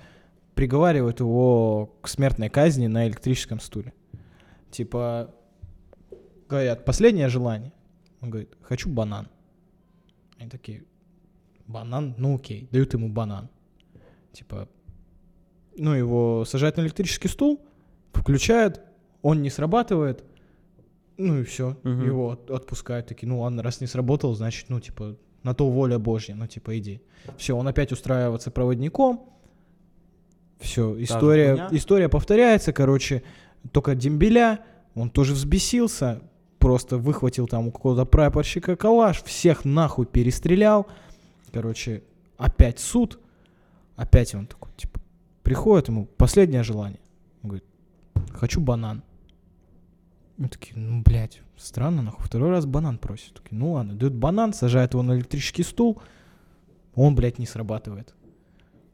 [0.55, 3.93] Приговаривают его к смертной казни на электрическом стуле.
[4.71, 5.35] Типа,
[6.49, 7.71] говорят, последнее желание.
[8.21, 9.27] Он говорит, хочу банан.
[10.39, 10.83] Они такие,
[11.67, 12.15] банан?
[12.17, 13.49] Ну окей, дают ему банан.
[14.31, 14.67] Типа,
[15.77, 17.61] ну его сажают на электрический стул,
[18.13, 18.81] включают,
[19.21, 20.23] он не срабатывает,
[21.17, 22.03] ну и все, Мгм.
[22.03, 23.05] его от- отпускают.
[23.05, 26.77] Такие, ну ладно, раз не сработал, значит, ну типа, на то воля Божья, ну типа
[26.77, 27.01] иди.
[27.37, 29.29] Все, он опять устраивается проводником.
[30.59, 33.23] Все, история, история повторяется, короче,
[33.71, 34.61] только дембеля,
[34.95, 36.21] он тоже взбесился,
[36.59, 40.87] просто выхватил там у какого-то прапорщика калаш, всех нахуй перестрелял.
[41.51, 42.03] Короче,
[42.37, 43.19] опять суд,
[43.97, 45.01] опять он такой, типа,
[45.43, 47.01] приходит ему последнее желание.
[47.41, 47.65] Он говорит,
[48.31, 49.03] хочу банан.
[50.43, 53.33] Мы такие, ну, блядь, странно, нахуй, второй раз банан просит.
[53.35, 56.01] Такие, ну ладно, дают банан, сажают его на электрический стул,
[56.95, 58.13] он, блядь, не срабатывает.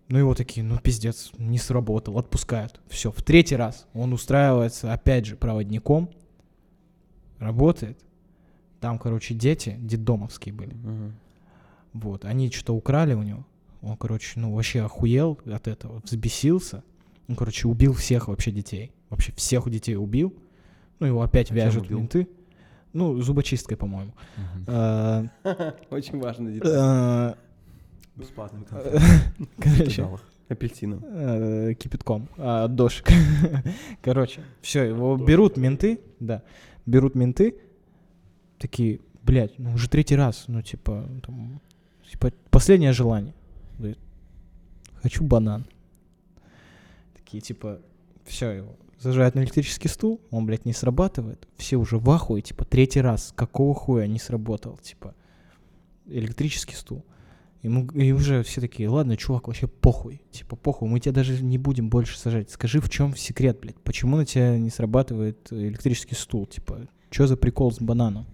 [0.10, 2.80] Ну его такие, ну пиздец, не сработал, отпускают.
[2.88, 6.12] Все, в третий раз он устраивается опять же проводником,
[7.40, 8.00] работает.
[8.80, 10.76] Там, короче, дети детдомовские были.
[10.76, 11.16] Мгм.
[11.94, 13.44] Вот, они что-то украли у него.
[13.82, 16.84] Он, короче, ну вообще охуел от этого, взбесился.
[17.28, 18.92] Он, короче, убил всех вообще детей.
[19.10, 20.36] Вообще всех детей убил.
[21.00, 22.28] Ну, его опять А вяжут менты.
[22.94, 24.14] Ну, зубочисткой, по-моему.
[24.68, 25.26] А,
[25.90, 26.72] Очень важная деталь.
[26.76, 27.38] а,
[28.16, 28.66] Бесплатными
[29.60, 30.08] Короче.
[30.50, 31.76] Апельсином.
[31.76, 33.08] кипятком а, от дошек.
[34.02, 36.42] Короче, все, его берут менты, да,
[36.88, 37.56] берут менты,
[38.58, 41.62] такие, блядь, ну уже третий раз, ну типа, там,
[42.10, 43.36] типа последнее желание.
[43.78, 44.00] Говорит,
[45.04, 45.66] хочу банан.
[47.16, 47.80] Такие, типа,
[48.26, 51.48] все, его зажают на электрический стул, он, блядь, не срабатывает.
[51.58, 55.16] Все уже в ахуе, типа, третий раз, какого хуя не сработал, типа,
[56.08, 57.06] электрический стул.
[57.62, 60.22] Ему, и уже все такие, ладно, чувак, вообще похуй.
[60.32, 62.50] Типа, похуй, мы тебя даже не будем больше сажать.
[62.50, 63.80] Скажи, в чем секрет, блядь?
[63.82, 66.46] Почему на тебя не срабатывает электрический стул?
[66.46, 68.26] Типа, что за прикол с бананом?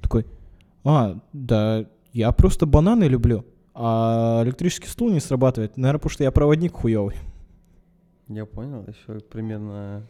[0.00, 0.26] Такой,
[0.84, 3.44] а, да, я просто бананы люблю,
[3.74, 5.76] а электрический стул не срабатывает.
[5.76, 7.16] Наверное, потому что я проводник хуёвый.
[8.34, 10.02] Я понял, еще примерно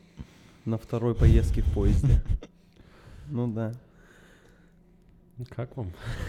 [0.65, 2.23] на второй поездке в поезде.
[3.29, 3.73] Ну да.
[5.51, 5.93] Как вам?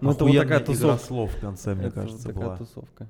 [0.00, 1.06] Ну это вот такая тусовка.
[1.06, 2.56] слов в конце, мне кажется, такая была.
[2.58, 3.08] тусовка.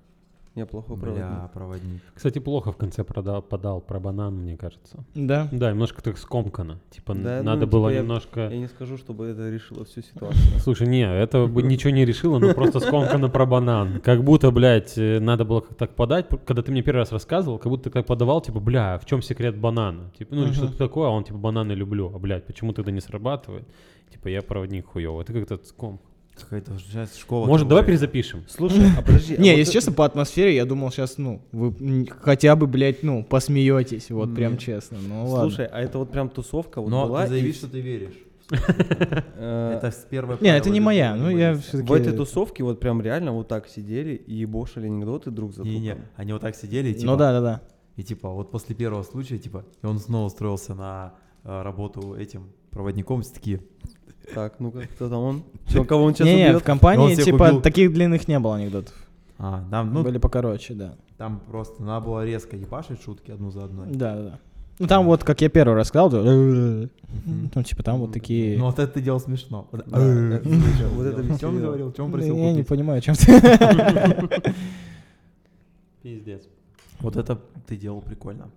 [0.54, 1.52] Я плохой Бля, проводник.
[1.52, 2.02] проводник.
[2.14, 5.04] Кстати, плохо в конце продал, подал про банан, мне кажется.
[5.14, 5.48] Да.
[5.50, 6.78] Да, немножко так скомкано.
[6.90, 8.48] Типа, Да, ну, надо типа, было я- немножко...
[8.50, 10.40] Я не скажу, чтобы это решило всю ситуацию.
[10.60, 14.00] Слушай, не, это бы ничего не решило, но просто скомкано про банан.
[14.00, 16.28] Как будто, блядь, э, надо было как так подать.
[16.46, 19.22] Когда ты мне первый раз рассказывал, как будто ты так подавал, типа, бля, в чем
[19.22, 20.12] секрет банана?
[20.16, 22.12] Типа, ну, что-то такое, а он, типа, бананы люблю.
[22.14, 23.66] А, блядь, почему тогда не срабатывает?
[24.08, 25.24] Типа, я проводник хуёвый.
[25.24, 25.98] Это как-то ском.
[26.40, 27.46] Какая-то сейчас школа.
[27.46, 28.44] Может, давай перезапишем?
[28.48, 29.36] Слушай, а подожди.
[29.36, 33.22] а Не, если честно, по атмосфере я думал сейчас, ну, вы хотя бы, блядь, ну,
[33.24, 34.98] посмеетесь, вот прям честно.
[35.06, 35.48] Ну ладно.
[35.48, 37.22] Слушай, а это вот прям тусовка вот Но была.
[37.22, 38.14] ты заяви, что ты веришь.
[38.50, 41.54] э, Это с первой Не, это не моя, ну я.
[41.54, 45.92] В этой тусовке вот прям реально вот так сидели и ебошили анекдоты друг за Не-не,
[45.92, 46.08] другом.
[46.16, 47.60] они вот так сидели, и, типа, Ну да, да, да.
[47.96, 52.50] и типа вот после первого случая, типа, и он снова устроился на э, работу этим
[52.70, 53.60] проводником, все такие,
[54.34, 55.42] Так, ну-ка, кто там он?
[55.68, 56.62] Чё, кого он сейчас Не-не, в убьет?
[56.62, 57.60] компании, Он всех типа, убил.
[57.60, 58.94] таких длинных не было анекдотов.
[59.38, 60.94] а, там, ну, Были покороче, да.
[61.18, 63.88] там просто надо было резко ебашить шутки одну за одной.
[63.90, 64.38] Да, да.
[64.80, 66.90] Ну там вот, как я первый раз сказал, то, Мгм.
[67.54, 68.58] ну типа там вот такие...
[68.58, 69.68] Ну вот это ты делал смешно.
[69.70, 71.60] Вот Да, это вот Чем он веселило.
[71.60, 72.68] говорил, чем Да просил я не купить?
[72.68, 74.28] понимаю, о чем ты.
[76.02, 76.42] Пиздец.
[77.00, 78.50] Вот это ты делал прикольно.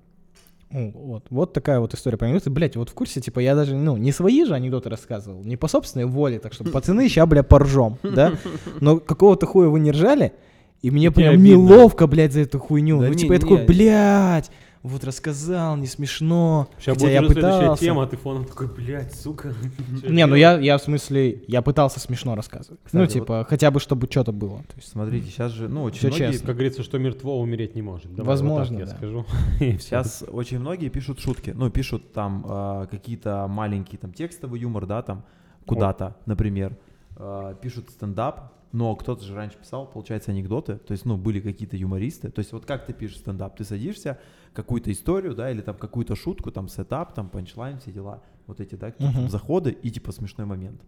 [0.70, 2.50] Вот, вот такая вот история про анекдоты.
[2.50, 5.68] Блять, вот в курсе, типа, я даже, ну, не свои же анекдоты рассказывал, не по
[5.68, 8.34] собственной воле, так что, пацаны, ща, бля, поржем, да?
[8.82, 10.34] Но какого-то хуя вы не ржали,
[10.82, 11.48] И мне прям обидно.
[11.48, 13.00] неловко, блядь, за эту хуйню.
[13.00, 14.52] Да ну, не, типа, я такой, блядь,
[14.88, 16.68] вот рассказал, не смешно.
[16.80, 17.84] Сейчас Хотя будет я уже следующая пытался.
[17.84, 19.54] тема, а ты фоном такой, блядь, сука.
[20.04, 22.80] Не, ну делать?» я, я в смысле, я пытался смешно рассказывать.
[22.92, 24.60] ну, Кстати, типа, хотя бы, чтобы что-то было.
[24.64, 26.32] То есть, Смотрите, сейчас же, ну, очень Всё многие...
[26.32, 26.48] честно.
[26.48, 28.14] Как говорится, что мертво умереть не может.
[28.14, 29.08] Давай Возможно, вот так да.
[29.08, 29.26] я скажу.
[29.80, 31.52] Сейчас очень многие пишут шутки.
[31.56, 35.24] Ну, пишут там а, какие-то маленькие там текстовый юмор, да, там
[35.66, 36.78] куда-то, например.
[37.16, 40.78] А, пишут стендап, но кто-то же раньше писал, получается, анекдоты.
[40.78, 42.30] То есть, ну, были какие-то юмористы.
[42.30, 43.58] То есть, вот как ты пишешь стендап?
[43.58, 44.20] Ты садишься,
[44.58, 48.24] какую-то историю, да, или там какую-то шутку, там setup, там punchline, все дела.
[48.48, 49.30] Вот эти, да, какие-то Мгм.
[49.30, 50.82] заходы и типа смешной момент.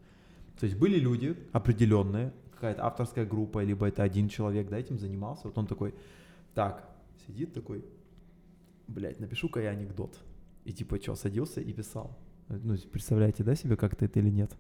[0.60, 5.42] То есть были люди определенные, какая-то авторская группа, либо это один человек, да, этим занимался.
[5.48, 5.94] Вот он такой,
[6.56, 6.90] так,
[7.28, 7.86] сидит такой,
[8.88, 10.18] блядь, напишу-ка я анекдот.
[10.66, 12.18] И типа что, садился и писал.
[12.50, 14.52] Ну, представляете, да, себе как-то это или нет?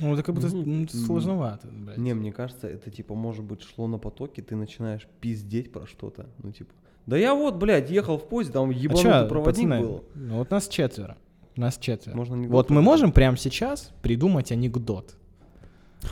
[0.00, 1.98] ну, это как будто ну, сложновато, блядь.
[1.98, 6.26] Не, мне кажется, это типа, может быть, шло на потоке, ты начинаешь пиздеть про что-то.
[6.42, 6.72] Ну, типа,
[7.06, 10.04] да я вот, блядь, ехал в поезде, там А ебанутый чё, проводник пацаны, был.
[10.14, 11.16] Ну, вот нас четверо.
[11.56, 12.16] Нас четверо.
[12.16, 15.16] Можно анекдот Вот мы можем прямо сейчас придумать анекдот.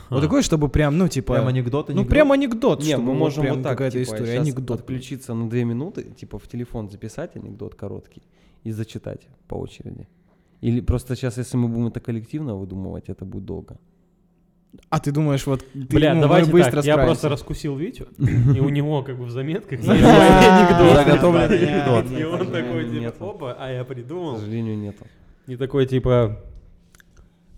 [0.09, 0.23] Вот А.
[0.23, 1.35] такой, чтобы прям, ну, типа...
[1.35, 2.11] Прям анекдот, Ну, анекдот?
[2.11, 4.81] прям анекдот, Не, чтобы мы вот можем прям вот так, какая-то типа, история, анекдот.
[4.81, 8.23] отключиться на две минуты, типа в телефон записать анекдот короткий
[8.65, 10.09] и зачитать по очереди.
[10.63, 13.79] Или просто сейчас, если мы будем это коллективно выдумывать, это будет долго.
[14.91, 15.65] А ты думаешь, вот...
[15.73, 19.25] ты, Бля, ну, давайте быстро так, я просто раскусил Витю, и у него как бы
[19.25, 19.95] в заметках Да.
[21.05, 22.19] Заготовленный Нет, анекдот.
[22.19, 24.39] И он такой, типа, опа, а я К придумал.
[24.39, 25.05] сожалению, нету.
[25.47, 26.41] И такой, типа,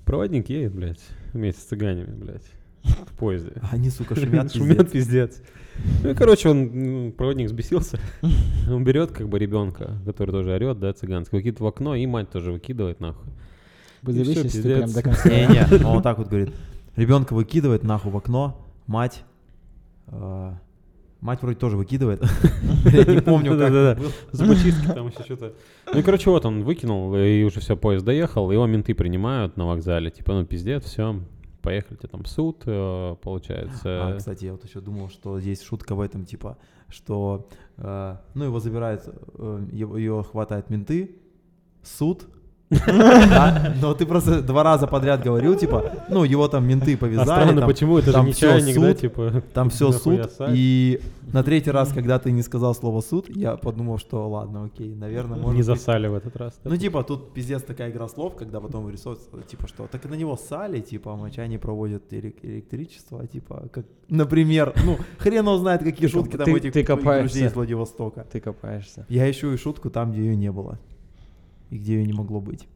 [0.04, 1.00] проводник едет, блядь,
[1.32, 2.50] вместе с цыганями, блядь,
[2.82, 3.52] в поезде.
[3.70, 5.42] Они, сука, шумят, Шумят пиздец.
[6.02, 8.00] Ну и, короче, он, проводник взбесился.
[8.70, 12.30] Он берет, как бы, ребенка, который тоже орет, да, цыганский, выкидывает в окно, и мать
[12.30, 13.30] тоже выкидывает, нахуй.
[14.02, 14.94] Всё, если ты прям пиздец.
[14.94, 15.28] до конца.
[15.28, 16.54] Не-не, он вот так вот говорит.
[16.96, 19.24] Ребенка выкидывает нахуй в окно, мать...
[20.08, 20.52] э,
[21.20, 22.22] Мать вроде тоже выкидывает.
[22.84, 23.98] Я не помню, как.
[24.32, 25.54] Зубочистки там еще что-то.
[25.92, 29.66] Ну и, короче, вот он выкинул, и уже все, поезд доехал, его менты принимают на
[29.66, 31.18] вокзале, типа, ну, пиздец, все,
[31.62, 34.08] поехали, тебе там суд, э, получается.
[34.08, 38.44] А, кстати, я вот еще думал, что есть шутка в этом, типа, что, э, ну,
[38.44, 41.16] его забирают, э, его, его хватают менты,
[41.82, 42.28] суд,
[42.68, 47.60] но ты просто два раза подряд говорил, типа, ну, его там менты А повязали, странно,
[47.60, 49.42] там, почему это же не чайник, да, типа.
[49.54, 51.00] там все суд, и
[51.32, 55.38] на третий раз, когда ты не сказал слово суд, я подумал, что ладно, окей, наверное,
[55.38, 56.58] может Не засали в этот раз.
[56.64, 60.36] Ну, типа, тут пиздец такая игра слов, когда потом вырисовывается, типа, что так на него
[60.36, 65.82] ссали, типа, а моча не проводят элек- электричество, типа, как, например, ну, хрен его знает,
[65.82, 68.26] какие шутки там у этих друзей из Владивостока.
[68.32, 69.06] Ты копаешься.
[69.08, 70.78] Я ищу и шутку там, где ее не было.
[71.70, 72.66] И где ее не могло быть.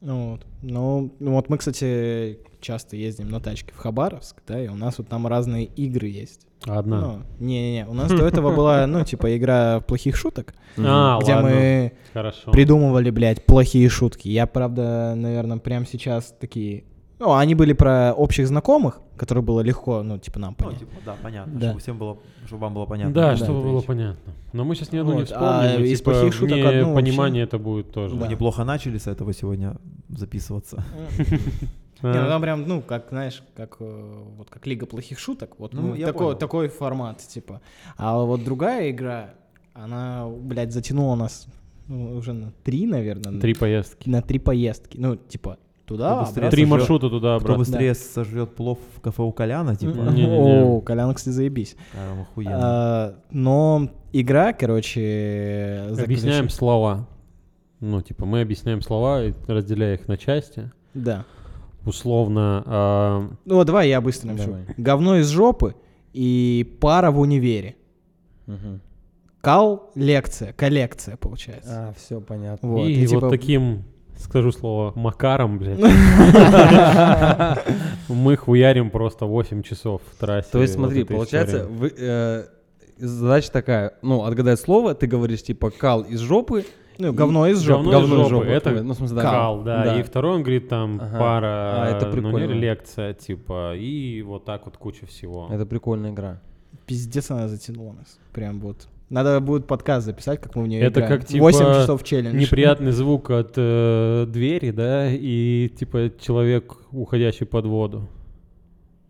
[0.00, 0.46] Ну вот.
[0.62, 4.98] Ну, ну вот мы, кстати, часто ездим на тачке в Хабаровск, да, и у нас
[4.98, 6.46] вот там разные игры есть.
[6.64, 7.00] Одна.
[7.00, 11.50] Ну, не-не-не, у нас до этого была, ну, типа, игра плохих шуток, А, где ладно.
[11.50, 12.50] мы Хорошо.
[12.50, 14.28] придумывали, блядь, плохие шутки.
[14.28, 16.84] Я, правда, наверное, прямо сейчас такие...
[17.20, 20.80] Ну, они были про общих знакомых, которые было легко, ну, типа, нам Ну, понять.
[20.80, 21.66] типа, да, понятно, Да.
[21.68, 23.14] чтобы всем было, чтобы вам было понятно.
[23.14, 23.84] Да, Да, чтобы было вещь.
[23.86, 24.32] понятно.
[24.54, 25.48] Но мы сейчас ни одну не Вот, вспомним.
[25.48, 28.14] а и, из типа, плохих шуток мне одну вообще- понимание это будет тоже.
[28.14, 28.26] Мы Да.
[28.28, 29.76] неплохо начали с этого сегодня
[30.08, 30.82] записываться.
[32.02, 35.50] А, Не, ну там прям, ну, как, знаешь, как, э, вот как Лига плохих шуток,
[35.58, 37.60] вот Ну, ну, такой формат, типа.
[37.98, 39.34] А вот другая игра,
[39.74, 41.46] она, блядь, затянула нас
[41.88, 43.38] ну, уже на три, наверное.
[43.38, 44.08] Три поездки.
[44.08, 44.96] На три поездки.
[44.98, 45.58] Ну, типа,
[45.90, 46.50] туда, Кто быстрее обратно.
[46.56, 47.58] Три маршрута Кто туда-обратно.
[47.58, 49.98] быстрее сожрет плов в кафе у Коляна, типа.
[49.98, 51.76] О, Колян, кстати, заебись.
[52.46, 55.86] а, но игра, короче...
[55.98, 57.06] Объясняем слова.
[57.80, 60.70] Ну, типа, мы объясняем слова, и разделяя их на части.
[60.94, 61.24] Да.
[61.86, 64.56] Условно, а, Ну, вот давай я быстро напишу.
[64.76, 65.74] Говно из жопы
[66.12, 67.76] и пара в универе.
[69.40, 71.88] Кал лекция, коллекция получается.
[71.88, 72.68] А, все понятно.
[72.68, 73.84] Вот, и, и типа- вот таким,
[74.20, 75.78] скажу слово, макаром, блядь,
[78.08, 80.48] мы хуярим просто 8 часов в трассе.
[80.52, 82.44] То есть, смотри, получается, э,
[82.98, 86.64] задача такая, ну, отгадать слово, ты говоришь, типа, кал из жопы.
[86.98, 87.90] Ну, говно из жопы.
[87.90, 89.22] Говно из говно из жопы, жопы, это ну, в смысле, да.
[89.22, 89.84] Кал, да.
[89.84, 90.00] Да.
[90.00, 91.18] И второй он говорит, там, Ага.
[91.18, 92.46] пара, А, это ну, прикольно.
[92.46, 95.48] не лекция, типа, и вот так вот куча всего.
[95.50, 96.40] Это прикольная игра.
[96.86, 98.18] Пиздец она затянула нас.
[98.32, 98.86] Прям вот.
[99.10, 101.18] Надо будет подкаст записать, как мы в нее Это играем.
[101.20, 102.36] как, типа, 8 часов челлендж.
[102.36, 108.08] Неприятный звук от э, двери, да, и типа человек, уходящий под воду.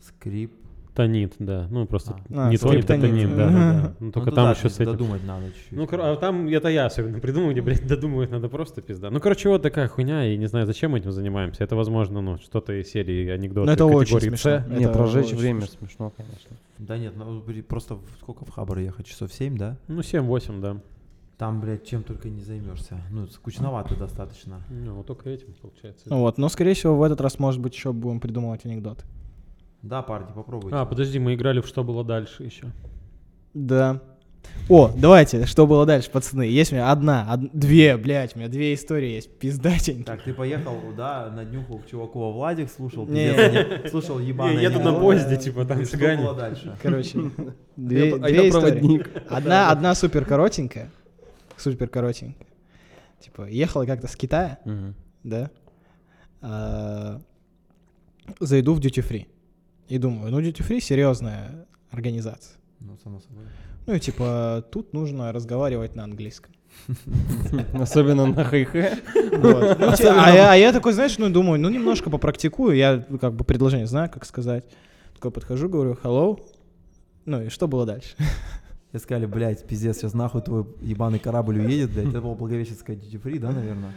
[0.01, 0.53] Скрип.
[0.95, 1.67] Тонит, да.
[1.71, 3.95] Ну, просто А, не тонит, а тонит, да, да, да.
[4.01, 4.93] Ну, Ну, только да, там да, еще с этим.
[4.93, 5.73] Додумать надо чуть-чуть.
[5.73, 9.11] Ну, кор- а там это я особенно придумал, где, блядь, додумывать надо просто пизда.
[9.11, 11.63] Ну, короче, вот такая хуйня, и не знаю, зачем мы этим занимаемся.
[11.63, 14.51] Это, возможно, ну, что-то из серии анекдотов Ну, это очень категории смешно.
[14.61, 14.67] С.
[14.79, 15.79] Не, Это прожечь очень время смешно.
[15.79, 16.57] смешно, конечно.
[16.79, 19.07] Да нет, ну, просто сколько в Хабар ехать?
[19.07, 19.77] Часов 7, да?
[19.87, 20.77] Ну, 7-8, да.
[21.39, 23.01] Там, блядь, чем только не займешься.
[23.11, 24.61] Ну, скучновато достаточно.
[24.69, 26.05] Ну, вот только этим, получается.
[26.15, 29.05] Вот, но, скорее всего, в этот раз, может быть, еще будем придумывать анекдоты.
[29.83, 30.77] Да, парни, попробуйте.
[30.77, 32.67] А, подожди, мы играли в «Что было дальше» еще.
[33.55, 34.01] Да.
[34.69, 36.43] О, давайте, что было дальше, пацаны?
[36.43, 40.05] Есть у меня одна, од- две, блядь, у меня две истории есть, пиздатенькие.
[40.05, 43.33] Так, ты поехал, да, на днюху к чуваку во Владик, слушал, Не.
[43.35, 46.23] пиздец, слушал ебаный Не, еду на поезде, типа, там И что цыгане.
[46.23, 46.77] было дальше?
[46.83, 47.19] Короче,
[47.77, 48.51] две, Я- а две я истории.
[48.71, 49.11] проводник.
[49.29, 50.91] Одна, одна супер коротенькая,
[51.57, 52.47] супер коротенькая.
[53.21, 54.59] Типа, ехала как-то с Китая,
[55.23, 55.51] да,
[56.41, 57.21] а,
[58.41, 59.27] зайду в duty free.
[59.91, 62.57] И думаю, ну duty free серьезная организация.
[62.81, 63.45] Ну, само собой.
[63.87, 66.55] Ну и типа тут нужно разговаривать на английском.
[67.75, 68.99] Особенно на хай-хэ.
[69.39, 69.79] Вот.
[69.79, 73.35] Ну, те- а, я, а я такой, знаешь, ну думаю, ну немножко попрактикую, я как
[73.35, 74.65] бы предложение знаю, как сказать.
[75.15, 76.41] Такой подхожу, говорю, hello.
[77.27, 78.15] Ну и что было дальше?
[78.93, 82.09] Я сказали, блядь, пиздец, сейчас нахуй твой ебаный корабль уедет, блядь.
[82.09, 83.93] Это было Благовещенская duty free, да, наверное?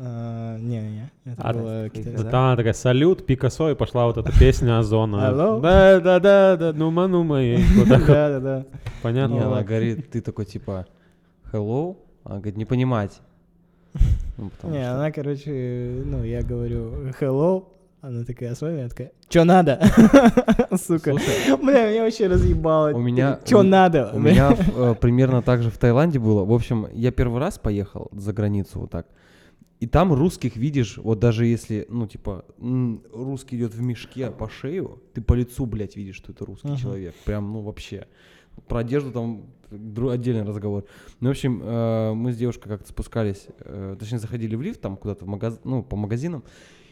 [0.00, 2.24] А, Не-не, это А, было китайское.
[2.24, 2.30] Да.
[2.30, 5.16] там она такая «Салют, Пикассо», и пошла вот эта песня Озона.
[5.16, 5.60] Hello?
[5.60, 7.42] Да-да-да, нума нума.
[7.42, 8.06] и Вот так.
[8.06, 8.64] Да-да-да.
[9.02, 9.34] Понятно?
[9.34, 10.86] Не, Ну, она говорит, ты такой типа
[11.52, 13.20] hello, а говорит, не понимать.
[14.36, 17.64] Ну, Не, она, короче, ну, я говорю, hello,
[18.00, 19.80] она такая смотрит, она такая, чё надо?
[20.76, 21.14] Сука.
[21.60, 22.92] Бля, меня вообще разъебало.
[22.92, 24.10] У меня- Чё надо?
[24.14, 26.44] У меня э, примерно так же в Таиланде было.
[26.44, 29.06] В общем, я первый раз поехал за границу вот так.
[29.80, 32.44] И там русских видишь, вот даже если, ну, типа,
[33.12, 36.76] русский идет в мешке по шею, ты по лицу, блядь, видишь, что это русский Мгм.
[36.76, 37.14] человек.
[37.24, 38.08] Прям, ну, вообще.
[38.66, 40.84] Про одежду там отдельный разговор.
[41.20, 44.96] Ну, в общем, э, мы с девушкой как-то спускались, э, точнее, заходили в лифт, там
[44.96, 45.60] куда-то в магаз...
[45.62, 46.42] ну, по магазинам,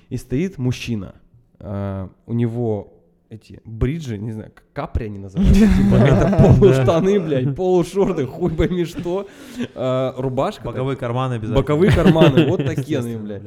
[0.09, 1.16] и стоит мужчина.
[1.59, 2.95] Э, у него
[3.29, 5.61] эти бриджи, не знаю, капри они называются.
[5.77, 9.27] Типа, это полуштаны, блядь, полушорты, хуй пойми что.
[9.75, 10.65] Э, Рубашка.
[10.65, 11.61] Боковые карманы обязательно.
[11.61, 13.43] Боковые карманы, вот такие они, блядь.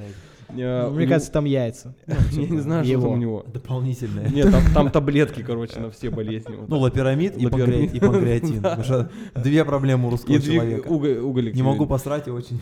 [0.51, 1.93] Э, Мне кажется, там яйца.
[2.31, 3.11] я не знаю, что там его.
[3.11, 3.45] у него.
[3.53, 4.29] Дополнительные.
[4.29, 6.55] Нет, там, таблетки, короче, на все болезни.
[6.67, 8.49] Ну, лапирамид и панкреатин.
[8.59, 8.75] Да.
[8.75, 10.87] Потому что две проблемы у русского человека.
[10.89, 11.55] уго- уголек.
[11.55, 12.61] Не могу посрать и очень.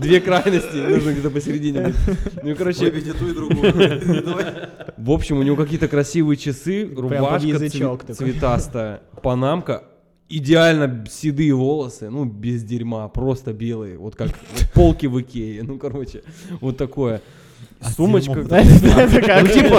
[0.00, 1.92] Две крайности, нужно где-то посередине.
[2.42, 3.72] Ну и, короче, и ту, и другую.
[4.96, 7.58] В общем, у него какие-то красивые часы, рубашка
[8.14, 9.84] цветастая, панамка,
[10.38, 14.30] идеально седые волосы, ну, без дерьма, просто белые, вот как
[14.74, 16.22] полки в Икее, ну, короче,
[16.60, 17.20] вот такое.
[17.96, 18.40] Сумочка.
[18.40, 19.42] Это как?
[19.42, 19.74] Ну, типа,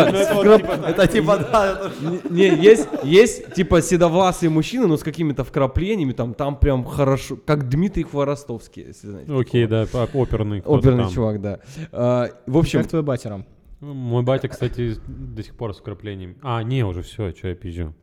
[0.87, 1.91] Это типа, да, это
[2.29, 7.69] Не, есть, есть типа седовласые мужчины, но с какими-то вкраплениями, там, там прям хорошо, как
[7.69, 9.33] Дмитрий Хворостовский, если знаете.
[9.33, 10.07] Окей, такого.
[10.07, 11.59] да, оперный Оперный чувак, да.
[11.91, 13.45] А, в общем, Как твой батя, Ром?
[13.79, 16.35] Ну, Мой батя, кстати, до сих пор с вкраплениями.
[16.41, 17.93] А, не, уже все, что я пизжу.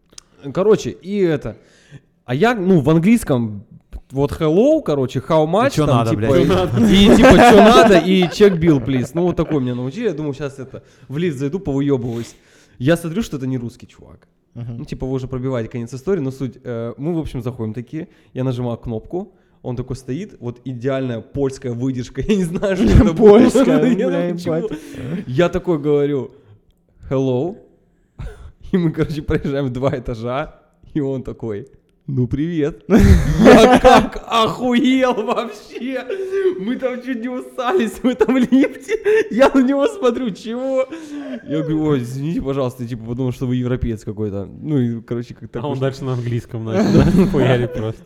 [0.53, 1.57] короче, и это.
[2.31, 3.67] А я, ну, в английском
[4.13, 6.91] вот hello, короче, how much, чё там, надо, типа, блядь?
[6.93, 9.11] и, и типа, что надо, и check bill, please.
[9.15, 10.05] Ну, вот такой меня научили.
[10.05, 12.37] Я думаю, сейчас это, в лифт зайду, повыебываюсь.
[12.79, 14.29] Я смотрю, что это не русский чувак.
[14.55, 16.57] Ну, типа, вы уже пробиваете конец истории, но суть.
[16.63, 21.73] э, мы, в общем, заходим такие, я нажимаю кнопку, он такой стоит, вот идеальная польская
[21.73, 23.13] выдержка, я не знаю, что это.
[23.13, 23.81] Польская.
[25.27, 26.31] Я такой говорю,
[27.11, 27.57] hello,
[28.71, 30.61] и мы, короче, проезжаем два этажа,
[30.95, 31.67] и он такой,
[32.11, 32.85] ну привет.
[32.89, 36.05] Я как охуел вообще.
[36.59, 38.99] Мы там чуть не усались в этом лифте.
[39.31, 40.87] Я на него смотрю, чего?
[41.49, 44.47] Я говорю, ой, извините, пожалуйста, типа подумал, что вы европеец какой-то.
[44.47, 45.61] Ну и, короче, как-то...
[45.61, 47.29] А он дальше на английском начал?
[47.31, 48.03] Хуярить просто.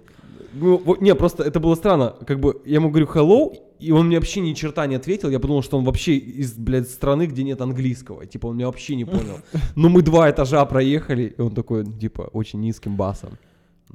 [0.52, 2.14] Ну, не, просто это было странно.
[2.26, 5.30] Как бы я ему говорю hello, и он мне вообще ни черта не ответил.
[5.30, 8.24] Я подумал, что он вообще из, блядь, страны, где нет английского.
[8.26, 9.40] Типа, он меня вообще не понял.
[9.74, 13.36] Но мы два этажа проехали, и он такой, типа, очень низким басом.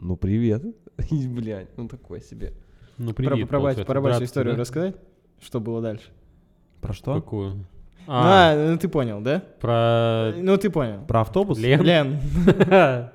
[0.02, 0.64] Ну, привет.
[1.12, 2.54] И, блядь, ну такой себе.
[2.98, 3.86] Ну, Про, привет, про, получается.
[3.86, 4.62] про батю историю да?
[4.62, 4.96] рассказать?
[5.42, 6.10] Что было дальше?
[6.82, 7.14] Про что?
[7.16, 7.66] Какую?
[8.08, 9.44] А, А, ну ты понял, да?
[9.60, 10.34] про...
[10.38, 11.06] Ну ты понял.
[11.06, 11.60] Про автобус?
[11.60, 11.82] Лен?
[11.82, 12.20] Лен.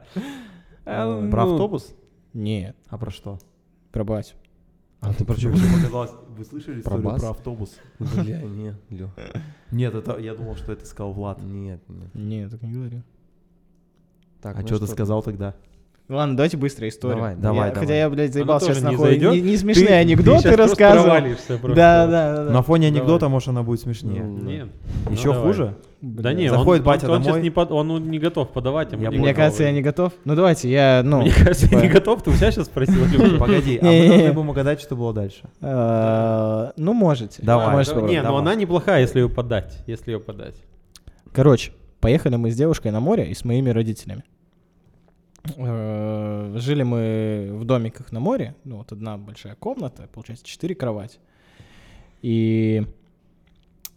[0.87, 1.95] Э, А, Про ну, автобус?
[2.35, 3.39] Нет, А про что?
[3.91, 4.35] про батю.
[5.01, 7.79] А ты про показалось, вы слышали Про историю про автобус?
[7.99, 9.09] Бля, нет, Лё.
[9.71, 11.43] Нет, это я думал, что это сказал Влад.
[11.43, 12.15] Нет, нет.
[12.15, 13.03] Нет, так не говорю.
[14.43, 15.55] Так, А ну что ты что сказал тогда?
[16.07, 17.15] Ладно, давайте быстрая история.
[17.15, 17.99] Давай, Я- давай, Хотя давай.
[17.99, 19.19] я, блядь, заебался тоже сейчас не нахуй.
[19.19, 21.17] Не, не смешные Ты- анекдоты ты просто рассказывал.
[21.17, 21.59] просто.
[21.75, 22.45] Да, да, да.
[22.45, 22.51] да.
[22.53, 23.01] На фоне Давай.
[23.01, 24.23] анекдота, может, она будет смешнее.
[24.23, 24.69] Ну, Нет.
[25.11, 25.43] Еще давай.
[25.43, 25.75] хуже?
[26.03, 27.33] Да не, Заходит он, батя он, он домой.
[27.39, 28.93] сейчас не, под- он, он не готов подавать.
[28.93, 29.11] а Я.
[29.11, 30.13] Мне кажется, я не готов.
[30.27, 31.23] Ну давайте, я, ну...
[31.23, 32.23] Мне кажется, я не типа, готов.
[32.23, 32.97] Ты у себя сейчас спросил?
[33.39, 35.45] Погоди, а мы должны будем угадать, что было дальше.
[35.63, 37.43] э, Ну, можете.
[37.43, 37.83] Давай.
[37.87, 38.41] Не, но давай.
[38.43, 39.83] она неплохая, если ее подать.
[39.87, 40.57] Если ее подать.
[41.33, 44.25] Короче, поехали мы с девушкой на море и с моими родителями.
[45.57, 48.55] Э, Жили мы в домиках на море.
[48.65, 51.19] Ну, вот одна большая комната, получается, четыре кровати.
[52.23, 52.87] И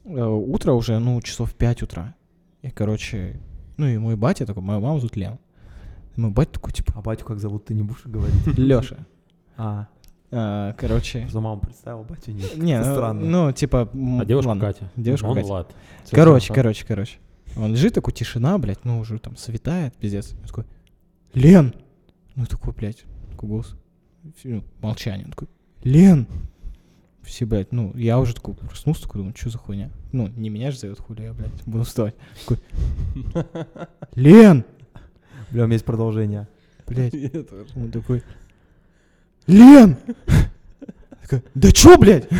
[0.05, 2.15] э, утро уже, ну, часов 5 утра.
[2.61, 3.39] И, короче,
[3.77, 5.37] ну и мой батя такой, мою маму зовут Лен.
[6.15, 8.35] И мой батя такой, типа, А батю как зовут, ты не будешь говорить?
[8.57, 8.97] Леша.
[9.55, 9.87] А,
[10.29, 12.57] Короче, за маму представил, батю нет.
[12.57, 13.21] не, ну, странно.
[13.21, 13.89] ну, типа...
[13.93, 14.61] А девушка ладно.
[14.65, 14.91] Катя.
[14.97, 15.47] Девушка Он Катя.
[15.47, 15.75] Влад.
[16.11, 17.17] Короче, короче, короче.
[17.55, 20.35] Он лежит, такой, тишина, блядь, ну уже там светает, пиздец.
[20.45, 20.65] Такой,
[21.33, 21.73] Лен!
[22.35, 23.75] Ну такой, блядь, такой голос.
[24.43, 25.25] Ну, молчание.
[25.25, 25.47] Он такой,
[25.83, 26.27] Лен!
[27.23, 29.91] Все, блядь, ну, я уже такой проснулся, такой, думаю, что за хуйня?
[30.13, 32.15] Ну, не меня же зовут хули, я, блядь, буду вставать.
[32.39, 32.57] Такой,
[34.15, 34.63] Лен!
[35.51, 36.47] Бля, у меня есть продолжение.
[36.87, 37.13] Блядь.
[37.75, 38.23] Он такой,
[39.45, 39.97] Лен!
[41.21, 42.27] Такая, да чё, блядь?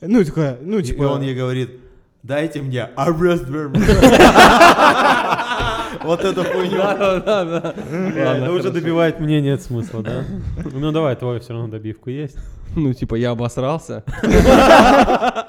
[0.00, 1.02] Ну, такая, ну, И типа...
[1.02, 1.70] он ей говорит,
[2.22, 2.88] дайте мне
[6.04, 6.78] Вот эту хуйню.
[6.78, 7.74] Да, да, да.
[8.36, 10.24] Это уже добивает мне нет смысла, да?
[10.72, 12.36] Ну давай, твою все равно добивку есть.
[12.76, 14.04] Ну, типа, я обосрался.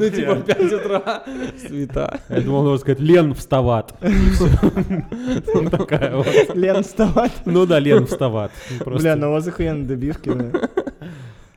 [0.00, 1.22] Ну, типа, в 5 утра,
[1.66, 2.20] света.
[2.28, 3.94] Я думал, он должен сказать, Лен, встават.
[5.54, 6.26] Ну, такая вот.
[6.54, 7.32] Лен, вставать.
[7.46, 8.50] Ну да, Лен, встават.
[8.84, 10.28] Ну, Бля, ну у вас охуенно добивки.
[10.28, 10.52] ну.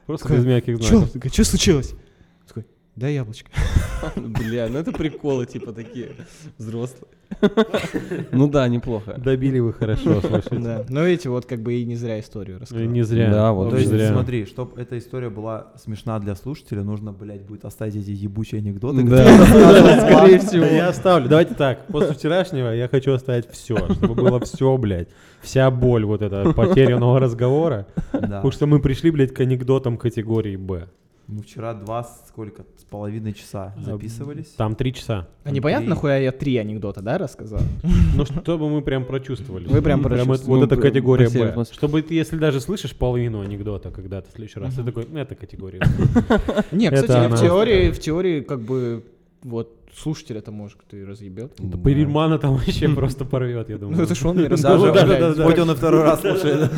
[0.06, 1.32] просто без мягких знаков.
[1.32, 1.94] Чё случилось?
[2.96, 3.50] Дай яблочко.
[4.16, 6.12] Бля, ну это приколы, типа, такие
[6.58, 7.08] взрослые.
[8.32, 9.16] Ну да, неплохо.
[9.18, 10.58] Добили вы хорошо, слушайте.
[10.58, 10.86] Да.
[10.90, 12.88] Ну видите, вот как бы и не зря историю Ну, рассказал.
[12.88, 13.32] Не зря.
[13.32, 14.12] Да, вот То есть, зря.
[14.12, 19.04] смотри, чтобы эта история была смешна для слушателя, нужно, блядь, будет оставить эти ебучие анекдоты.
[19.04, 19.26] Да,
[20.06, 20.66] скорее всего.
[20.66, 21.30] Я оставлю.
[21.30, 21.88] Давайте так.
[21.88, 25.08] После вчерашнего я хочу оставить все, чтобы было все, блядь.
[25.42, 27.88] Вся боль вот эта потерянного разговора.
[28.12, 28.20] Да.
[28.20, 30.90] Потому что мы пришли, блядь, к анекдотам категории Б.
[31.32, 34.48] Мы вчера два, сколько, с половиной часа записывались.
[34.58, 35.30] Там три часа.
[35.46, 35.90] А непонятно, Три.
[35.92, 37.62] нахуя я три анекдота, да, рассказал?
[38.16, 39.66] Ну, чтобы мы прям прочувствовали.
[39.66, 40.60] Вы прям прочувствовали.
[40.60, 41.30] Вот эта Ну, категория.
[41.30, 41.64] Б.
[41.72, 45.36] Чтобы ты, если даже слышишь половину анекдота когда-то в следующий раз, ты такой, ну, это
[45.36, 45.80] категория.
[46.74, 49.06] Не, кстати, в теории, в теории, как бы,
[49.44, 51.54] вот, слушатель это может кто и разъебет.
[51.62, 53.98] Бейрмана там вообще просто порвет, я думаю.
[54.00, 55.46] Ну это ж он мне Даже, рассказал, да, да, да.
[55.46, 56.72] хоть он и второй раз слушает.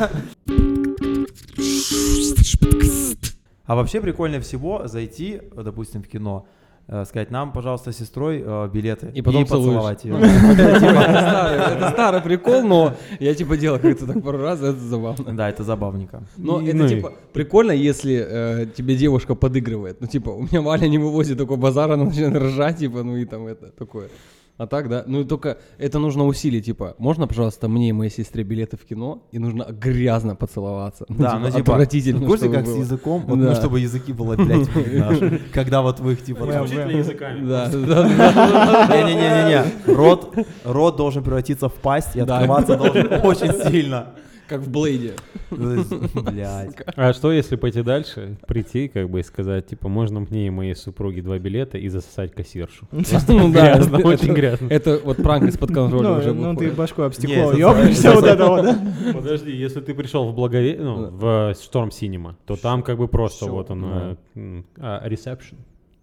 [3.66, 6.46] А вообще прикольнее всего зайти, допустим, в кино,
[6.86, 10.22] э, сказать нам, пожалуйста, с сестрой э, билеты И потом поцеловать целуешь.
[10.22, 10.28] ее.
[10.28, 14.78] Ну, Это типа, это старый- прикол, но я типа делал как-то так пару раз, это
[14.78, 15.32] забавно.
[15.34, 16.22] Да, это забавненько.
[16.36, 20.00] Но И- это ну и- типа прикольно, если э, тебе девушка подыгрывает.
[20.00, 23.24] Ну типа, у меня Валя не вывозит такой базар, она начинает ржать, типа, ну и
[23.24, 24.08] там это такое.
[24.56, 25.02] А так, да.
[25.06, 28.84] Ну и только это нужно усилить, типа, можно, пожалуйста, мне и моей сестре билеты в
[28.84, 31.06] кино, и нужно грязно поцеловаться.
[31.08, 32.78] Ну, Да, ну типа, отвратительно, в курсе, чтобы как с было.
[32.78, 33.54] языком, вот, ну, Да.
[33.56, 36.46] чтобы языки было, блядь, видно, когда вот вы их типа...
[36.46, 37.46] там- Исключительно языками.
[37.48, 39.02] Да, да, да.
[39.02, 42.36] Не-не-не-не, рот, рот должен превратиться в пасть и Да.
[42.38, 44.10] открываться должен очень сильно.
[44.46, 45.14] Как в Блейде.
[45.50, 46.76] Есть, Блядь.
[46.96, 50.74] А что, если пойти дальше, прийти, как бы, и сказать, типа, можно мне и моей
[50.74, 52.86] супруге два билета и засосать кассиршу?
[53.28, 54.68] Ну да, очень грязно.
[54.68, 58.62] Это вот пранк из-под контроля Ну, уже ну ты башку об стекло ёбнешься вот этого,
[58.62, 58.78] да?
[59.12, 60.76] Подожди, если ты пришел в Благове...
[60.78, 65.56] ну, в Storm Cinema, то там как бы просто вот он, э, а, reception,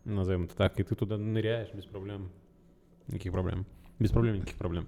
[0.06, 2.30] назовем это так, и ты туда ныряешь без проблем.
[3.08, 3.66] Никаких проблем.
[4.00, 4.88] Без проблем, никаких проблем.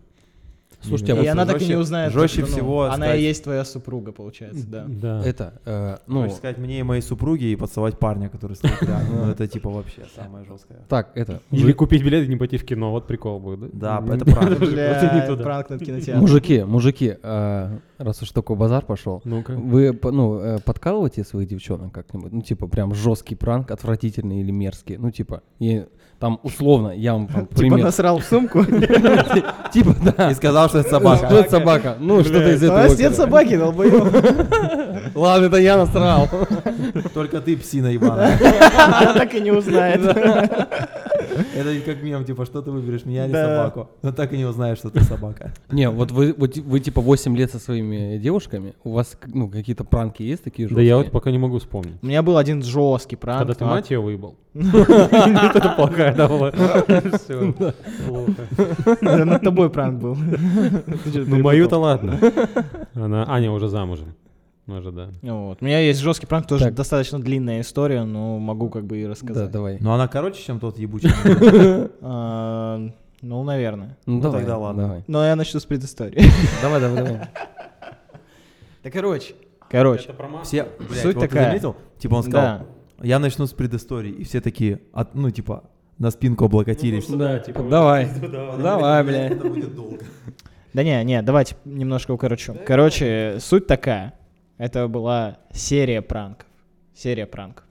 [0.84, 2.11] Слушайте, а И она так и не узнает.
[2.13, 4.86] жестче что, ну, всего Она сказать- и есть твоя супруга, получается, да.
[4.88, 5.21] Да.
[5.23, 9.07] это, э, ну, Хочешь сказать мне и моей супруге и поцеловать парня, который стоит рядом.
[9.25, 10.79] Ну, это типа вообще самое жесткое.
[10.89, 14.01] так, это, Или купить билет и не пойти в кино, вот прикол будет, да?
[14.01, 14.25] Да, это
[15.27, 15.43] туда.
[15.43, 16.21] пранк над кинотеатром.
[16.21, 19.53] Мужики, мужики, а, раз уж такой базар пошел, Ну-ка.
[19.53, 22.31] вы ну, э, подкалываете своих девчонок как-нибудь?
[22.31, 24.97] Ну, типа, прям жесткий пранк, отвратительный или мерзкий?
[24.97, 25.86] Ну, типа, и
[26.24, 27.80] там условно, я вам там Типа пример.
[27.84, 28.63] насрал в сумку.
[29.74, 30.32] Типа, да.
[30.32, 31.26] И сказал, что это Что собака.
[31.26, 31.95] это собака?
[31.99, 32.78] Ну, что-то из У этого.
[32.78, 34.07] нас нет собаки, долбоёб.
[35.15, 36.30] Ладно, это я насрал.
[37.13, 38.39] Только ты псина ебаная.
[39.01, 39.99] Она так и не узнает.
[41.55, 43.89] Это как мем, типа, что ты выберешь, меня или собаку?
[44.01, 45.53] Но так и не узнаешь, что ты собака.
[45.71, 49.84] Не, вот вы, вот вы типа 8 лет со своими девушками, у вас ну, какие-то
[49.84, 51.11] пранки есть такие Да я вот жесткие?
[51.11, 51.95] пока не могу вспомнить.
[52.01, 53.39] У меня был один жесткий пранк.
[53.39, 54.36] Когда ты мать ее выебал.
[54.53, 56.51] Это плохая была.
[56.51, 57.53] Все,
[58.07, 58.97] плохо.
[59.01, 60.15] Да над тобой пранк был.
[60.15, 62.19] Ну мою-то ладно.
[62.93, 64.15] Она, Аня уже замужем.
[64.66, 65.09] Да.
[65.22, 65.57] Ну Вот.
[65.61, 66.74] У меня есть жесткий пранк, тоже Так.
[66.76, 69.51] достаточно длинная история, но могу как бы и Да, рассказать.
[69.51, 69.78] давай.
[69.82, 71.09] Но она короче, чем тот ебучий.
[72.01, 72.80] А,
[73.22, 73.97] Ну, наверное.
[74.05, 74.82] Ну, давай, тогда ладно.
[74.84, 76.22] Давай, Но я начну с предыстории.
[76.61, 77.03] давай, давай.
[77.03, 77.22] давай.
[78.84, 79.34] Да короче.
[79.70, 80.14] Короче.
[80.43, 81.47] Все, блядь, Суть вот ты такая.
[81.47, 81.76] заметил?
[81.97, 82.66] Типа он сказал, Да.
[83.01, 84.11] я начну с предыстории.
[84.11, 85.64] И все такие, от- ну, типа,
[85.97, 87.07] на спинку облокотились.
[87.07, 88.09] Да, типа, давай.
[88.61, 89.32] Давай, блядь.
[89.34, 89.99] Это будет долго.
[90.74, 92.55] Да не, не, давайте немножко укорочу.
[92.66, 94.14] Короче, суть такая.
[94.57, 96.47] Это была серия пранков.
[96.93, 97.65] Серия пранков.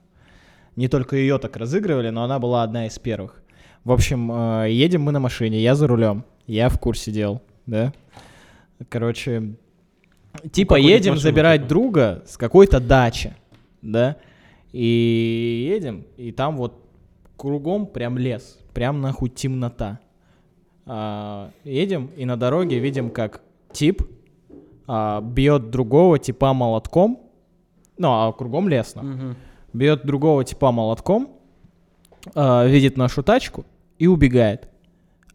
[0.77, 3.43] Не только ее так разыгрывали, но она была одна из первых.
[3.85, 7.93] В общем, э, едем мы на машине, я за рулем, я в курсе дел, да?
[8.89, 9.55] Короче,
[10.51, 11.69] типа едем забирать типа.
[11.69, 13.35] друга с какой-то дачи,
[13.83, 14.17] да?
[14.73, 16.81] И едем, и там вот
[17.37, 20.01] кругом прям лес, прям нахуй темнота.
[20.87, 24.03] А, едем, и на дороге видим, как тип
[24.87, 27.21] а, бьет другого типа молотком,
[27.99, 29.11] ну, а кругом лес, нахуй.
[29.11, 29.37] Мгм.
[29.73, 31.31] бьет другого типа молотком,
[32.35, 33.65] а, видит нашу тачку
[33.99, 34.69] и убегает.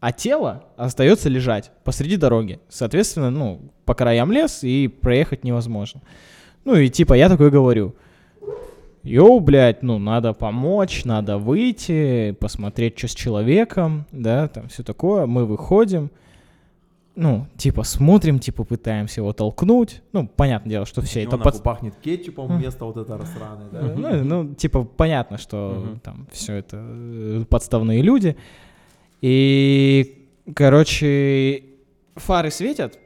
[0.00, 2.60] А тело остается лежать посреди дороги.
[2.68, 6.02] Соответственно, ну, по краям лес, и проехать невозможно.
[6.64, 7.96] Ну и типа я такой говорю,
[9.02, 15.26] йоу, блядь, ну надо помочь, надо выйти, посмотреть, что с человеком, да, там все такое.
[15.26, 16.10] Мы выходим,
[17.20, 20.02] ну, типа смотрим, типа пытаемся его толкнуть.
[20.12, 21.60] Ну, понятное дело, что все это под...
[21.64, 23.80] пахнет кетчупом вместо вот это рассраное, да?
[23.82, 28.36] Ну, ну, типа, понятно, что там все это э, подставные люди.
[29.20, 31.64] И, короче,
[32.14, 33.00] фары светят,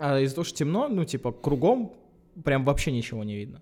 [0.00, 1.92] а из-за того, что темно, ну, типа, кругом
[2.42, 3.60] прям вообще ничего не видно.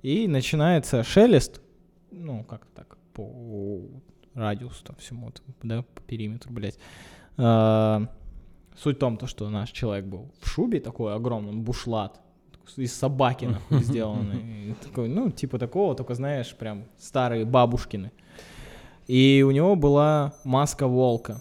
[0.00, 1.60] И начинается шелест,
[2.10, 3.82] ну, как так, по
[4.32, 5.30] радиусу там всему,
[5.62, 6.78] да, по периметру, блядь.
[8.78, 12.20] Суть в том, то, что наш человек был в шубе такой огромном, бушлат,
[12.76, 14.74] из собаки нахуй сделанный.
[14.82, 18.12] Такой, ну, типа такого, только знаешь, прям старые бабушкины.
[19.06, 21.40] И у него была маска волка.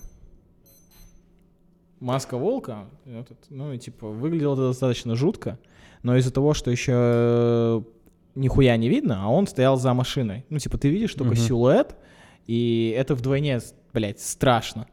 [1.99, 5.57] Маска волка, этот, ну и типа выглядело это достаточно жутко,
[6.03, 7.83] но из-за того, что еще
[8.35, 10.45] нихуя не видно, а он стоял за машиной.
[10.49, 11.41] Ну, типа, ты видишь только Мгм.
[11.41, 11.95] силуэт,
[12.45, 13.59] и это вдвойне,
[13.93, 14.87] блядь, страшно.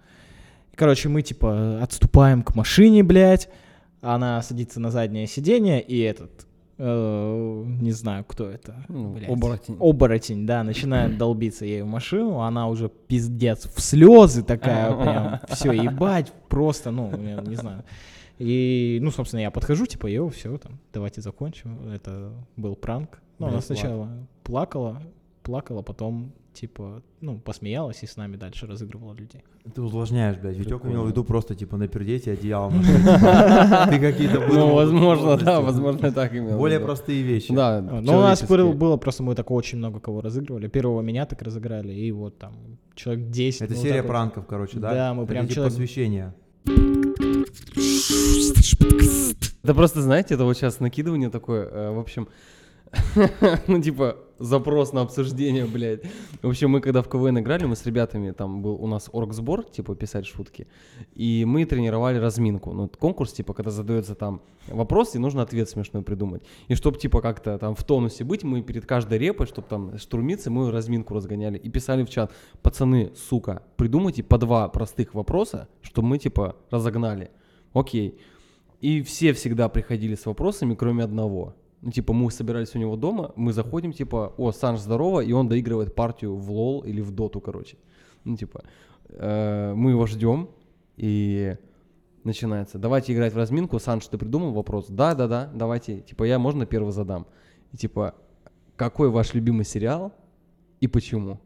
[0.77, 3.49] Короче, мы типа отступаем к машине, блядь.
[4.01, 6.47] Она садится на заднее сиденье, и этот,
[6.77, 9.31] э, не знаю, кто это, Ну, блядь.
[9.31, 9.77] оборотень.
[9.81, 15.73] Оборотень, да, начинает долбиться ей в машину, она уже пиздец в слезы такая прям, все,
[15.73, 17.83] ебать, просто, ну, я не знаю.
[18.39, 21.89] И, ну, собственно, я подхожу, типа, йоу, все, там, давайте закончим.
[21.93, 23.23] Это был пранк.
[23.39, 24.09] Ну, она сначала
[24.43, 25.01] плакала,
[25.45, 29.43] плакала, потом, типа, ну, посмеялась и с нами дальше разыгрывала людей.
[29.75, 30.57] Ты усложняешь, блядь.
[30.57, 32.83] Витек имел в виду просто, типа, напердеть и одеялом.
[33.91, 36.59] Ты какие-то Ну, возможно, да, возможно, так имел.
[36.59, 37.55] Более простые вещи.
[37.55, 40.69] Да, Ну, у нас было, просто, мы так очень много кого разыгрывали.
[40.69, 42.55] Первого меня так разыграли, и вот там
[42.95, 43.63] человек 10.
[43.63, 44.93] Это ну, серия пранков, короче, да?
[44.95, 46.35] Да, мы Это прям типа человек- посвящение.
[49.63, 52.29] Да просто, знаете, это вот сейчас накидывание такое, э, в общем,
[53.67, 56.03] ну, типа, запрос на обсуждение, блядь.
[56.43, 59.65] В общем, мы когда в КВН играли, мы с ребятами, там был у нас оргсбор,
[59.65, 60.67] типа, писать шутки,
[61.15, 62.73] и мы тренировали разминку.
[62.73, 66.43] Ну, конкурс, типа, когда задается там вопрос, и нужно ответ смешной придумать.
[66.69, 70.51] И чтобы, типа, как-то там в тонусе быть, мы перед каждой репой, чтобы там штурмиться,
[70.51, 72.33] мы разминку разгоняли и писали в чат,
[72.63, 77.31] пацаны, сука, придумайте по два простых вопроса, чтобы мы, типа, разогнали.
[77.73, 78.19] Окей.
[78.81, 81.55] И все всегда приходили с вопросами, кроме одного.
[81.85, 85.49] Ну, типа, мы собирались у него дома, мы заходим, типа, о, Санж, здорово, и он
[85.49, 87.77] доигрывает партию в лол или в доту, короче.
[88.25, 88.65] Ну, типа,
[89.11, 90.49] э, мы его ждем,
[90.97, 91.59] и
[92.25, 92.79] начинается.
[92.79, 93.79] Давайте играть в разминку.
[93.79, 94.87] Санж, ты придумал вопрос?
[94.89, 96.01] Да, да, да, давайте.
[96.01, 97.27] Типа, я можно первый задам?
[97.73, 98.15] И, типа,
[98.77, 100.11] какой ваш любимый сериал
[100.81, 101.39] и почему?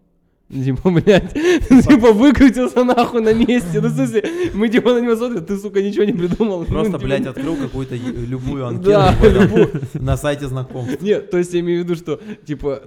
[0.51, 1.33] Ну, Типа, блядь,
[1.87, 3.81] типа выкрутился нахуй на месте.
[3.83, 4.25] Ну, в смысле,
[4.55, 6.65] мы типа на него смотрим, ты, сука, ничего не придумал.
[6.65, 9.71] Просто, типа, блядь, открыл какую-то любую анкету любую.
[9.95, 11.03] на сайте знакомств.
[11.03, 12.81] Нет, то есть я имею в виду, что, типа,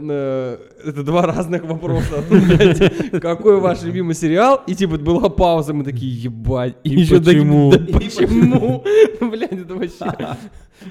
[0.83, 2.23] это два разных вопроса.
[2.29, 4.63] Ну, Какой ваш любимый сериал?
[4.65, 6.77] И, типа, была пауза, мы такие, ебать.
[6.83, 7.71] И почему?
[7.71, 8.83] да почему?
[9.19, 10.37] Блядь, это вообще...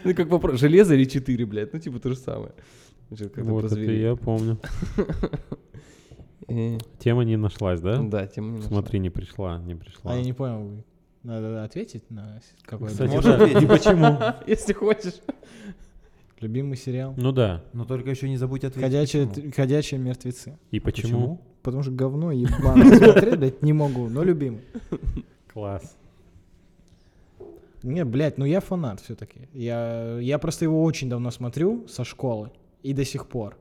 [0.04, 1.72] Ну, как вопрос, железо или 4, блядь?
[1.72, 2.52] Ну, типа, то же самое.
[3.08, 3.20] Вот
[3.72, 4.60] это я помню.
[6.98, 8.02] Тема не нашлась, да?
[8.02, 8.68] Да, тем не нашла.
[8.68, 10.12] Смотри, не пришла, не пришла.
[10.12, 10.82] А я не понял,
[11.22, 13.44] надо ответить на с- какой Кстати, Можно да.
[13.44, 13.62] ответить?
[13.62, 14.18] И почему?
[14.46, 15.14] Если хочешь.
[16.40, 17.14] любимый сериал.
[17.16, 17.62] Ну да.
[17.72, 18.82] Но только еще не забудь ответить.
[18.82, 19.52] Ходячие, почему.
[19.54, 20.58] ходячие мертвецы.
[20.70, 21.40] И почему?
[21.62, 24.62] Потому что говно ебаное смотреть, блядь, не могу, но любимый.
[25.52, 25.96] Класс.
[27.82, 29.48] Не, блядь, ну я фанат все-таки.
[29.52, 32.50] Я, я просто его очень давно смотрю со школы
[32.82, 33.56] и до сих пор.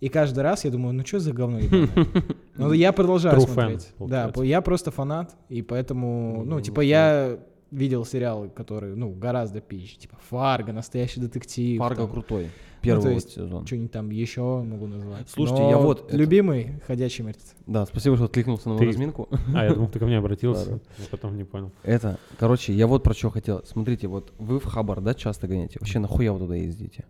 [0.00, 1.88] И каждый раз я думаю, ну что за говно ебаное?
[2.56, 3.88] Ну я продолжаю True fan, смотреть.
[3.98, 4.32] Да, получается.
[4.34, 7.38] по- я просто фанат, и поэтому, ну, Ну, типа, я
[7.70, 9.96] видел сериалы, которые, ну, гораздо пизже.
[9.96, 11.78] Типа Фарго, настоящий детектив.
[11.78, 12.48] Фарго там, крутой.
[12.82, 13.66] Первый то вот есть сезон.
[13.66, 15.28] Что-нибудь там еще могу назвать.
[15.30, 17.54] Слушайте, Но я вот это- Любимый ходячий мертвец.
[17.66, 19.28] Да, спасибо, что откликнулся на мою Ты- разминку.
[19.54, 20.70] А, я думал, ты ко мне обратился.
[20.98, 21.70] Да, потом не понял.
[21.82, 23.62] Это, короче, я вот про что хотел.
[23.64, 25.78] Смотрите, вот вы в Хабар, да, часто гоняете?
[25.80, 27.04] Вообще нахуя вы туда ездите?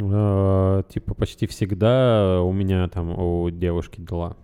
[0.00, 4.36] Э, Типа почти всегда у меня там у девушки дела.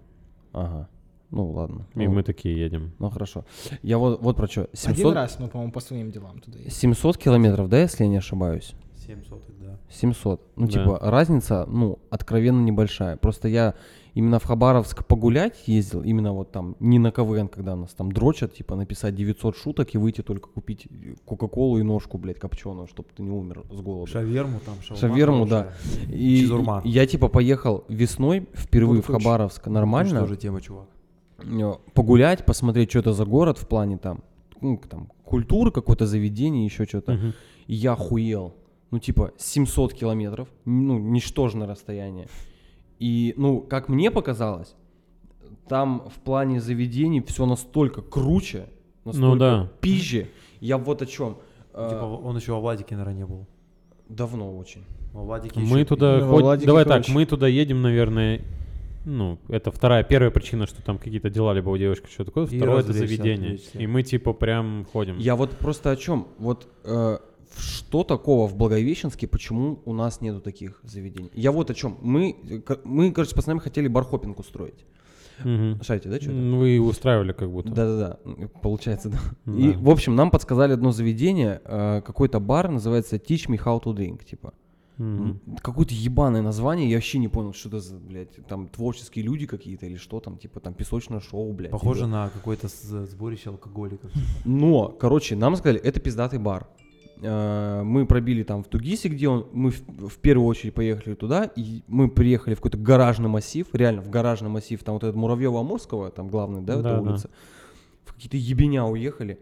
[0.53, 0.89] Ага.
[1.31, 1.87] Ну ладно.
[1.95, 2.93] И ну, мы такие едем.
[2.99, 3.45] ну хорошо.
[3.83, 4.63] Я вот, вот про что.
[4.63, 6.73] Один 700, раз мы, по-моему, по своим делам туда ездили.
[6.75, 8.75] 700 километров, да, если я не ошибаюсь?
[9.07, 9.79] 7 соток, да.
[9.91, 10.41] 700.
[10.57, 10.73] Ну, Да.
[10.73, 13.17] типа, разница, ну, откровенно небольшая.
[13.17, 13.75] Просто я
[14.17, 18.55] именно в Хабаровск погулять ездил, именно вот там, не на КВН, когда нас там дрочат,
[18.55, 20.89] типа, написать 900 шуток и выйти только купить
[21.27, 24.11] Кока-Колу и ножку, блядь, копченую, чтобы ты не умер с голоду.
[24.11, 25.73] Шаверму там, шаурма Шаверму, да.
[26.09, 26.81] И Чизурма.
[26.83, 29.31] и я, типа, поехал весной впервые в Вот точно.
[29.31, 30.21] Хабаровск нормально.
[30.21, 30.89] Что же тема, чувак?
[31.39, 34.25] э, погулять, посмотреть, что это за город в плане там,
[34.63, 37.13] ну, там культуры, какое-то заведение, еще что-то.
[37.13, 37.35] Мгм.
[37.67, 38.55] И я охуел.
[38.91, 42.29] Ну, типа, 700 километров, ну, ничтожное расстояние.
[42.99, 44.75] И, ну, как мне показалось,
[45.69, 48.67] там в плане заведений все настолько круче,
[49.05, 49.71] настолько Ну да.
[49.81, 50.29] пизже.
[50.61, 51.37] Я вот о чем.
[51.73, 53.47] Типа он еще во Владике, наверное, не был.
[54.09, 54.85] давно очень.
[55.13, 56.45] Во Владике Мы еще- туда Ну, во ходим.
[56.45, 57.07] Владике, Давай короче.
[57.07, 58.41] так, мы туда едем, наверное.
[59.05, 62.47] Ну, это вторая, первая причина, что там какие-то дела, либо у девушки что такое.
[62.47, 63.55] И Второе это заведение.
[63.55, 63.79] отвлечься.
[63.79, 65.19] И мы типа прям ходим.
[65.19, 66.27] Я вот просто о чем.
[66.39, 67.19] Вот э,
[67.59, 71.31] что такого в Благовещенске, почему у нас нету таких заведений?
[71.35, 71.99] Я вот о чем.
[72.03, 72.37] Мы,
[72.85, 74.85] мы короче, с пацанами хотели бархопинг устроить.
[75.45, 75.83] Мгм.
[75.83, 76.39] Шарите, да, что это?
[76.39, 77.71] Ну, Вы устраивали как будто.
[77.71, 79.19] Да-да-да, получается, да.
[79.45, 79.53] Да.
[79.59, 83.95] И, в общем, нам подсказали одно заведение, э, какой-то бар, называется Teach Me How to
[83.95, 84.55] Drink, типа.
[84.99, 89.45] М, Какое-то ебаное название, я вообще не понял, что это за, блядь, там творческие люди
[89.47, 91.71] какие-то или что там, типа там песочное шоу, блядь.
[91.71, 92.11] Похоже типа.
[92.11, 92.69] на какое-то
[93.05, 94.11] сборище алкоголиков.
[94.47, 96.67] Но, короче, нам сказали, это пиздатый бар.
[97.23, 101.45] Э, Мы пробили там в Тугисе, где он, мы в, в первую очередь поехали туда,
[101.57, 106.11] и мы приехали в какой-то гаражный массив, реально в гаражный массив, там вот этот Муравьева-Амурского,
[106.11, 107.11] там главный, да, Да, эта да.
[107.11, 107.31] улица.
[108.05, 109.39] В какие-то ебеня уехали.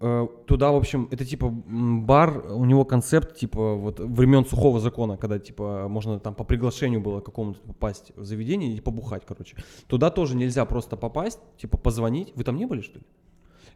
[0.00, 5.16] Э, Туда, в общем, это типа бар, у него концепт типа вот времен сухого закона,
[5.16, 9.56] когда типа можно там по приглашению было какому-то попасть в заведение и побухать, короче.
[9.86, 12.32] Туда тоже нельзя просто попасть, типа позвонить.
[12.36, 13.04] Вы там не были, что ли?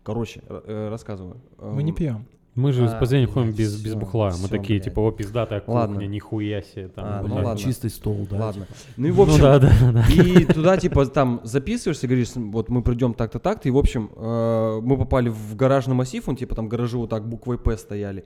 [0.03, 1.37] Короче, э, рассказываю.
[1.59, 2.27] Мы не Эм, пьем.
[2.57, 4.27] Мы же А, с Поздней ходим без, без всё, бухла.
[4.31, 4.85] Мы всё, такие, блядь.
[4.85, 6.01] типа, о, пиздатая кухня, Ладно.
[6.03, 6.89] нихуя себе.
[6.89, 7.57] Там, А, ну ладно.
[7.57, 8.39] Чистый стол, да.
[8.39, 8.67] Ладно.
[8.67, 8.79] типа.
[8.97, 10.05] Ну и в Ну общем, да, да, да.
[10.13, 14.81] и туда типа там записываешься, говоришь, вот мы придем так-то так-то, и в общем э,
[14.83, 18.25] мы попали в гаражный массив, он типа там гаражи вот так буквой П стояли.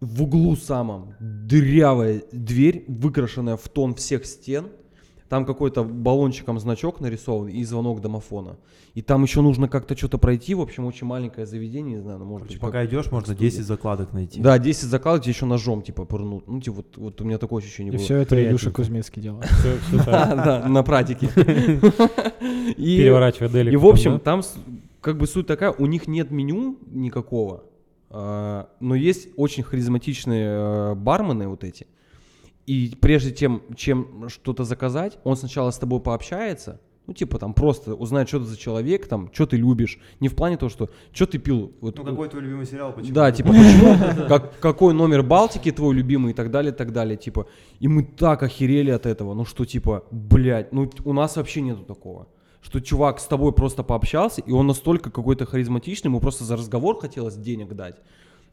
[0.00, 4.66] В углу самом дырявая дверь, выкрашенная в тон всех стен.
[5.30, 8.56] Там какой-то баллончиком значок нарисован и звонок домофона.
[8.94, 10.56] И там еще нужно как-то что-то пройти.
[10.56, 12.60] В общем, очень маленькое заведение, не знаю, ну, может Короче, быть.
[12.60, 13.48] пока как- идешь, можно студия.
[13.48, 14.40] 10 закладок найти.
[14.40, 16.48] Да, 10 закладок тебе еще ножом типа пырнут.
[16.48, 18.04] Ну, типа, вот, вот у меня такое ощущение И было.
[18.04, 18.50] все это приятненько.
[18.64, 19.40] Илюша Кузьминский делал.
[20.04, 21.28] Да, на практике.
[22.76, 23.72] Переворачивая делик.
[23.72, 24.42] И в общем, там
[25.00, 27.62] как бы суть такая, у них нет меню никакого,
[28.10, 31.86] а, но есть очень харизматичные э, бармены вот эти.
[32.66, 36.80] И прежде чем, чем что-то заказать, он сначала с тобой пообщается,
[37.10, 39.98] ну типа там просто узнает, что ты за человек, там, что ты любишь.
[40.20, 41.72] Не в плане того, что, что ты пил.
[41.80, 42.92] Вот, Ну какой твой любимый сериал?
[42.92, 43.12] Почему?
[43.12, 47.16] да, типа, почему, как, какой номер Балтики твой любимый и так далее, и так далее,
[47.16, 47.48] типа.
[47.80, 51.82] И мы так охерели от этого, ну что, типа, блядь, ну у нас вообще нету
[51.82, 52.28] такого.
[52.62, 57.00] Что чувак с тобой просто пообщался, и он настолько какой-то харизматичный, ему просто за разговор
[57.00, 57.96] хотелось денег дать.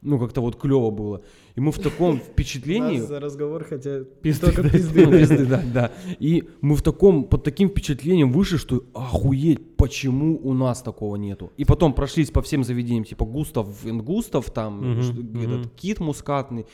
[0.02, 1.22] Ну, как-то вот клево было.
[1.56, 3.00] И мы в таком впечатлении...
[3.00, 4.74] за разговор хотя Пизды только дать.
[4.74, 5.06] пизды.
[5.06, 5.92] Ну, пизды, да, да.
[6.20, 11.52] И мы в таком, под таким впечатлением вышли, что охуеть, почему у нас такого нету.
[11.58, 16.66] И потом прошлись по всем заведениям, типа Густав энд Густав, там этот кит мускатный.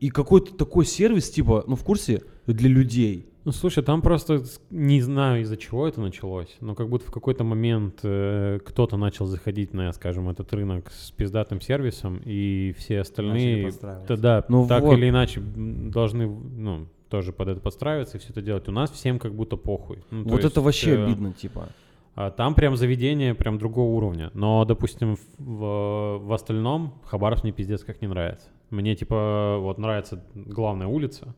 [0.00, 3.26] И какой-то такой сервис, типа, ну, в курсе, для людей.
[3.46, 7.44] Ну, слушай, там просто не знаю, из-за чего это началось, но как будто в какой-то
[7.44, 13.66] момент э, кто-то начал заходить на, скажем, этот рынок с пиздатым сервисом, и все остальные,
[13.66, 14.16] подстраиваться.
[14.16, 14.94] да, Ну так вот.
[14.98, 18.66] или иначе должны, ну, тоже под это подстраиваться и все это делать.
[18.68, 19.98] У нас всем как будто похуй.
[20.10, 21.68] Ну, Вот это есть, вообще э, обидно, типа.
[22.16, 24.32] а Там прям заведение прям другого уровня.
[24.34, 28.48] Но, допустим, в, в- в остальном Хабаровск мне пиздец как не нравится.
[28.70, 31.32] Мне, типа, вот нравится главная улица.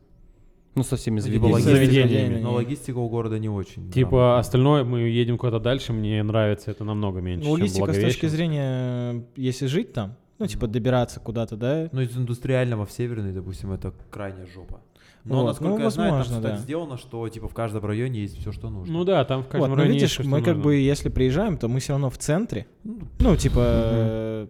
[0.75, 1.53] Ну, со всеми Ну, типа заведениями.
[1.53, 1.75] логистика,
[2.07, 2.41] заведениями.
[2.41, 3.91] но логистика у города не очень.
[3.91, 4.39] Типа, грамотная.
[4.39, 8.25] остальное мы едем куда-то дальше, мне нравится это намного меньше, Ну, чем логистика с точки
[8.27, 13.71] зрения, если жить там, ну, типа добираться куда-то, да, Ну, из индустриального в северный, допустим,
[13.71, 14.81] это крайняя жопа.
[15.25, 16.63] Но, Вот, насколько ну, я знаю, там возможно, так да.
[16.63, 18.93] сделано, что типа в каждом районе есть все, что нужно.
[18.93, 20.63] Ну да, там в Вот, каждом но районе есть видишь, что мы как нужно.
[20.63, 22.67] бы, если приезжаем, то мы все равно в центре.
[22.85, 24.47] Ну, Ну, типа, э,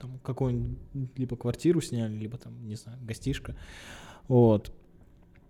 [0.00, 0.78] там какую-нибудь
[1.16, 3.54] либо квартиру сняли, либо там, не знаю, гостишка.
[4.26, 4.72] Вот.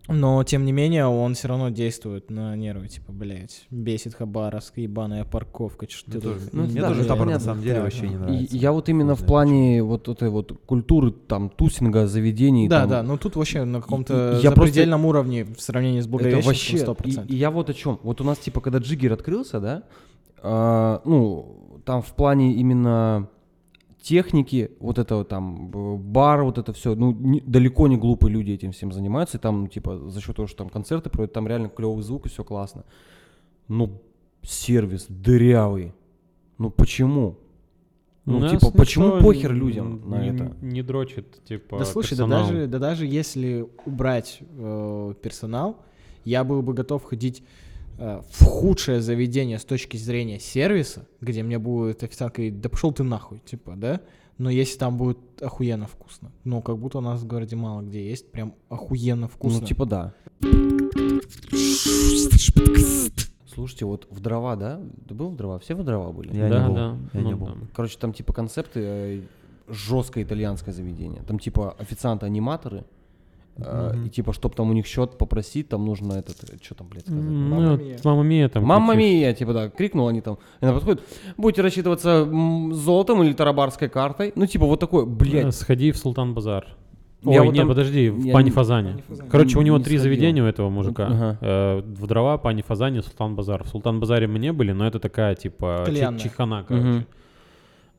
[0.06, 5.24] Но, тем не менее, он все равно действует на нервы, типа, блядь, бесит Хабаровск, ебаная
[5.24, 8.16] парковка, что тоже, Ну, мне да, тоже это Хабар на самом деле Да, вообще не
[8.18, 8.24] да.
[8.26, 8.56] И нравится.
[8.56, 12.68] я вот именно Не в плане вот этой вот культуры, там, тусинга, заведений.
[12.68, 16.04] Да, там, да, ну тут вообще на каком-то я просто- запредельном уровне в сравнении с
[16.04, 17.26] Это Благовещенском вообще, 100%.
[17.30, 17.98] и, и я вот о чем.
[18.02, 19.84] Вот у нас, типа, когда Джиггер открылся, да,
[20.42, 23.28] а, ну, там в плане именно
[24.04, 28.52] техники, вот это вот там бар, вот это все, ну, не- далеко не глупые люди
[28.52, 31.48] этим всем занимаются, и там, ну, типа, за счет того, что там концерты проводят, там
[31.48, 32.84] реально клевый звук и все классно.
[33.68, 34.02] Ну,
[34.42, 35.94] сервис дырявый.
[36.58, 37.38] Ну, почему?
[38.26, 40.56] Ну, нас типа, почему похер людям на не, это?
[40.60, 45.76] Не дрочит, типа, Да слушай, да даже, да даже если убрать э, персонал,
[46.24, 47.42] я был бы готов ходить
[47.98, 53.02] в худшее заведение с точки зрения сервиса, где мне будет официантка говорить, да пошел ты
[53.02, 54.00] нахуй, типа, да?
[54.36, 56.32] Но если там будет охуенно вкусно.
[56.42, 59.60] Ну, как будто у нас в городе мало где есть прям охуенно вкусно.
[59.60, 60.14] Ну, типа, да.
[63.54, 64.80] Слушайте, вот в дрова, да?
[65.06, 65.60] Ты был в дрова?
[65.60, 66.36] Все в дрова были?
[66.36, 66.74] Я да, не был.
[66.74, 66.98] да.
[67.12, 67.46] Я ну не был.
[67.46, 67.54] да.
[67.72, 69.22] Короче, там типа концепты э,
[69.68, 71.22] жесткое итальянское заведение.
[71.22, 72.84] Там типа официанты-аниматоры.
[73.56, 74.06] Э, Мгм.
[74.06, 77.22] И типа, чтоб там у них счет попросить, там нужно этот, что там, блядь, сказать?
[77.24, 77.98] М, Мамма ну, мия.
[78.04, 78.64] Мамма мия там.
[78.66, 78.96] Кричишь.
[78.96, 80.38] мия, типа, да, крикнул они там.
[80.60, 81.02] И она подходит,
[81.36, 82.24] будете рассчитываться
[82.72, 84.32] золотом или тарабарской картой.
[84.36, 85.54] Ну, типа, вот такой, Э, блядь.
[85.54, 86.66] Сходи в Султан Базар.
[87.22, 89.02] Я Ой, вот не, там- подожди, в я Пани не- Фазане.
[89.08, 89.30] Фазане.
[89.30, 90.02] Короче, у него Не три сходил.
[90.14, 91.06] заведения у этого мужика.
[91.06, 91.38] Ага.
[91.40, 93.64] Э, в Дрова, Пани Фазане, Султан Базар.
[93.64, 96.18] В Султан Базаре мы не были, но это такая, типа, чи- Кальянная.
[96.20, 96.86] чихана, короче.
[96.86, 97.06] Мгм.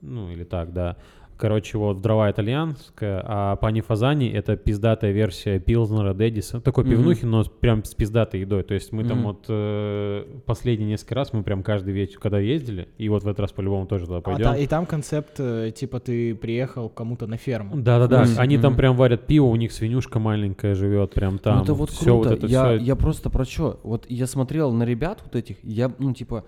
[0.02, 0.96] Ну, или так, да.
[1.38, 6.62] Короче, вот Дрова итальянская, а Пани Фазани это пиздатая версия Пилзнера, Дэдиса.
[6.62, 8.64] Такой пивнухи, но прям с пиздатой едой.
[8.64, 9.28] То есть мы там Мгм.
[9.28, 13.42] вот э, последние несколько раз, мы прям каждый вечер, когда ездили, и вот в этот
[13.42, 14.46] раз по-любому тоже туда А пойдем.
[14.46, 17.76] та- и там концепт, э, типа, ты приехал к кому-то на ферму.
[17.76, 21.58] Да-да-да, они там прям варят пиво, у них свинюшка маленькая живет прям там.
[21.58, 22.30] ну, это вот Всё круто.
[22.30, 23.80] вот это я, всё- я просто про что?
[23.84, 26.46] Вот я смотрел на ребят вот этих, я, ну, типа...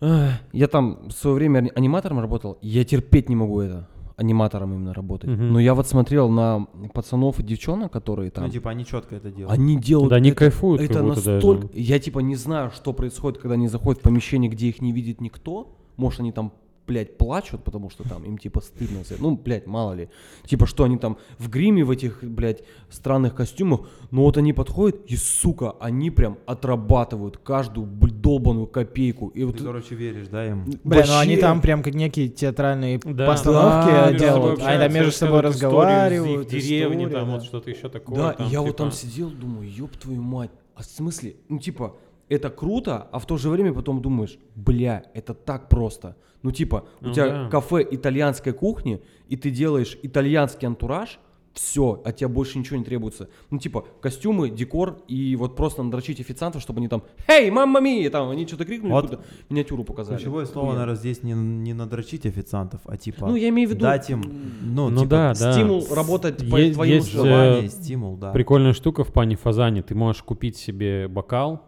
[0.00, 4.94] Я там в свое время ани- аниматором работал, я терпеть не могу это, аниматором именно
[4.94, 5.30] работать.
[5.30, 5.52] Мгм.
[5.52, 8.44] Но я вот смотрел на пацанов и девчонок, которые там...
[8.44, 9.56] Ну, типа, они четко это делают.
[9.58, 11.30] Они делают Да они это, кайфуют это будто даже.
[11.32, 11.68] настолько...
[11.78, 15.20] Я типа не знаю, что происходит, когда они заходят в помещение, где их не видит
[15.20, 15.76] никто.
[15.96, 16.52] Может, они там,
[16.88, 19.02] блядь, плачут, потому что там им типа стыдно.
[19.20, 20.08] Ну, блядь, мало ли.
[20.46, 23.82] Типа, что они там в гриме, в этих, блядь, странных костюмах.
[24.10, 29.28] Но вот они подходят, и, сука, они прям отрабатывают каждую блядь, долбаную копейку.
[29.28, 30.64] И вот Ты, короче, веришь, да, им?
[30.82, 33.26] Бля, ну они вообще- там прям как некие театральные Да.
[33.26, 34.60] постановки Да, делают.
[34.62, 36.52] Они там между собой историю разговаривают.
[36.52, 37.32] их деревни, там да.
[37.34, 38.16] вот что-то еще такое.
[38.16, 40.50] Да, там, я вот там типа, сидел, думаю, ёб твою мать.
[40.74, 41.96] А в смысле, ну типа,
[42.28, 46.16] это круто, а в то же время потом думаешь, бля, это так просто.
[46.42, 47.48] Ну типа, у Ну тебя да.
[47.50, 51.18] кафе итальянской кухни, и ты делаешь итальянский антураж,
[51.54, 53.28] все, от тебя больше ничего не требуется.
[53.50, 58.08] Ну типа, костюмы, декор, и вот просто надрочить официантов, чтобы они там, «Эй, мамма мия!»
[58.10, 59.18] Там они что-то крикнули, Вот
[59.48, 60.18] миниатюру показали.
[60.18, 63.80] Ключевое слово, наверное, здесь не, не надрочить официантов, а типа Ну, я имею в виду,
[63.80, 64.22] дать им,
[64.62, 65.52] ну, Ну типа, да, да.
[65.52, 67.34] стимул работать по Есть- твоим есть, условиям.
[67.36, 68.30] желание, э, стимул, да.
[68.30, 69.82] Прикольная штука в пане Фазане.
[69.82, 71.64] Ты можешь купить себе бокал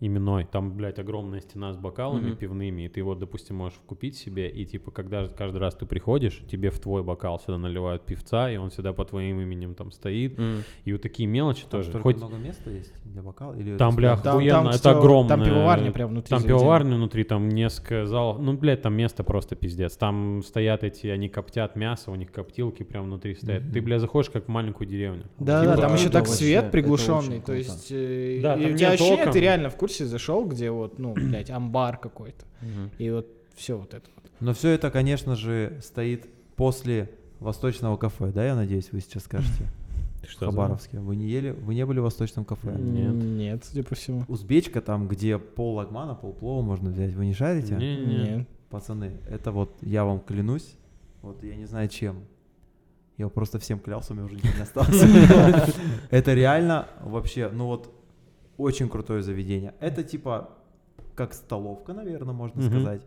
[0.00, 0.44] именной.
[0.44, 2.36] Там, блядь, огромная стена с бокалами Мгм.
[2.36, 2.82] пивными.
[2.82, 4.48] И ты вот, допустим, можешь купить себе.
[4.48, 8.56] И типа, когда каждый раз ты приходишь, тебе в твой бокал сюда наливают певца, и
[8.56, 10.38] он всегда по твоим именем там стоит.
[10.38, 10.62] М.
[10.84, 11.98] И вот такие мелочи Там тоже.
[12.00, 13.54] Хоть много места есть для бокала?
[13.54, 15.28] Или Там, бля, Там- охуенно, там, это кстати, огромно.
[15.28, 16.58] там пивоварня прям внутри Там заведения.
[16.60, 18.38] пивоварня внутри, там несколько залов.
[18.40, 19.96] Ну, блядь, там место просто пиздец.
[19.96, 23.64] Там стоят эти, они коптят мясо, у них коптилки прям внутри стоят.
[23.72, 25.24] Ты, бля, заходишь как в маленькую деревню.
[25.38, 28.90] Да, Типа, да, там еще так свет приглушенный, то есть э, Да, и у тебя
[28.92, 32.90] ощущение, ты реально в курсе зашел, где вот, ну, блядь, амбар какой-то, Мгм.
[32.98, 34.30] и вот все вот это вот.
[34.40, 36.26] Но все это, конечно же, стоит
[36.56, 37.10] после
[37.40, 39.64] восточного кафе, да, я надеюсь, вы сейчас скажете?
[40.20, 40.98] Ты В что, Хабаровске.
[40.98, 42.74] Вы не ели, вы не были в восточном кафе?
[42.76, 43.14] Нет.
[43.14, 44.24] Нет, судя по всему.
[44.26, 47.14] Узбечка там, где пол лагмана, пол плова можно взять.
[47.14, 47.74] Вы не шарите?
[47.76, 48.16] Не-не.
[48.38, 48.48] Нет.
[48.68, 50.74] Пацаны, это вот, я вам клянусь,
[51.22, 52.16] вот я не знаю чем.
[53.16, 55.02] Я просто всем клялся, у меня уже никого не осталось.
[56.10, 57.90] Это реально вообще, ну вот,
[58.58, 59.74] очень крутое заведение.
[59.80, 60.50] Это типа
[61.14, 62.70] как столовка, наверное, можно Мгм.
[62.70, 63.02] сказать.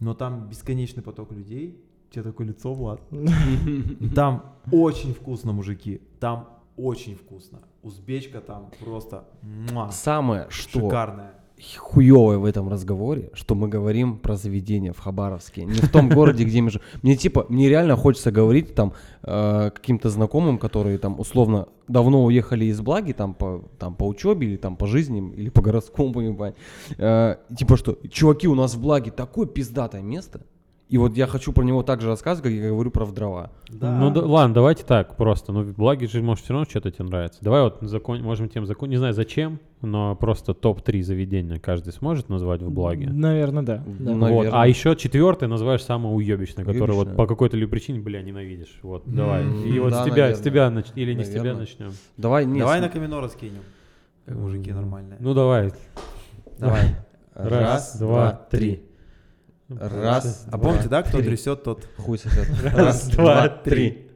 [0.00, 1.84] Но там бесконечный поток людей.
[2.10, 3.00] Тебя такое лицо, Влад.
[4.14, 6.00] Там очень вкусно, мужики.
[6.20, 7.58] Там очень вкусно.
[7.82, 11.34] Узбечка там просто муа, Самое, что шикарная.
[11.78, 16.44] Хуевое в этом разговоре, что мы говорим про заведение в Хабаровске, не в том городе,
[16.44, 16.84] где мы живем.
[17.02, 18.92] Мне типа, мне реально хочется говорить там
[19.22, 24.48] э, каким-то знакомым, которые там условно давно уехали из Благи там по, там по учебе
[24.48, 26.56] или там по жизни или по городскому, ебать.
[26.98, 30.40] Э, типа что, чуваки, у нас в Благе такое пиздатое место,
[30.94, 33.50] и вот я хочу про него так же рассказывать, как я говорю про дрова.
[33.68, 35.50] Ну да, ладно, давайте так просто.
[35.50, 37.40] Ну, благи же, может, все равно что-то тебе нравится.
[37.42, 42.28] Давай вот закон, можем тем закон, не знаю зачем, но просто топ-3 заведения каждый сможет
[42.28, 43.08] назвать в благе.
[43.08, 43.76] Наверное, да.
[43.78, 44.12] да.
[44.12, 44.20] Вот.
[44.20, 44.50] наверное.
[44.52, 48.78] А еще четвертый называешь самое уебищное, которое вот по какой-то либо причине, бля, ненавидишь.
[48.84, 49.42] Вот, давай.
[49.42, 50.44] М, И вот да, с тебя, с наверное.
[50.44, 51.90] тебя нач- или не с тебя начнем.
[52.16, 53.62] Давай, нет, Давай см- на Каминора скинем.
[54.26, 55.16] Как мужики нормальные.
[55.18, 55.72] Ну давай.
[56.56, 56.94] Давай.
[57.34, 58.84] Раз, два, три.
[59.80, 61.26] Раз, А помните, да, кто три.
[61.28, 61.86] трясет, тот...
[61.98, 62.46] Хуй сосет.
[62.74, 64.08] Раз, два, три.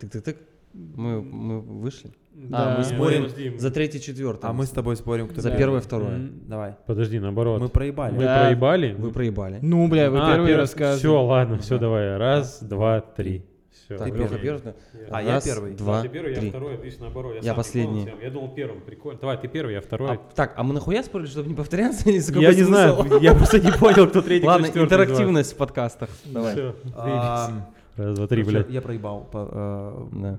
[0.00, 0.36] Тык-тык-тык.
[0.72, 2.10] Мы, мы вышли?
[2.34, 2.74] Да.
[2.74, 4.46] А, мы спорим за третий, четвертый.
[4.50, 5.58] А мы с тобой спорим, кто За первый.
[5.60, 6.30] первое, второе.
[6.48, 6.74] Давай.
[6.86, 7.60] Подожди, наоборот.
[7.60, 8.12] Мы проебали.
[8.16, 8.44] Мы Да.
[8.46, 8.92] проебали?
[8.98, 9.58] Вы проебали.
[9.62, 10.98] Ну, бля, вы первый рассказывали.
[10.98, 12.16] Все, ладно, все, давай.
[12.16, 13.44] Раз, два, три.
[13.84, 13.98] Все.
[13.98, 14.60] Так, Ты Леха первый.
[14.62, 14.74] первый.
[15.10, 15.74] А я Раз, первый.
[15.74, 16.48] Два, ты первый, я три.
[16.50, 17.34] второй, отлично, наоборот.
[17.42, 18.08] Я не последний.
[18.22, 19.18] Я думал первым, прикольно.
[19.20, 20.12] Давай, ты первый, я второй.
[20.12, 22.08] А, так, а мы нахуя спорили, чтобы не повторяться?
[22.08, 26.08] Или я не знаю, я просто не понял, кто третий, Ладно, интерактивность в подкастах.
[26.24, 26.52] Давай.
[26.54, 26.74] Все.
[26.94, 27.52] Раз,
[27.96, 28.70] два, три, блядь.
[28.70, 29.28] Я проебал.
[29.32, 30.38] э, Да.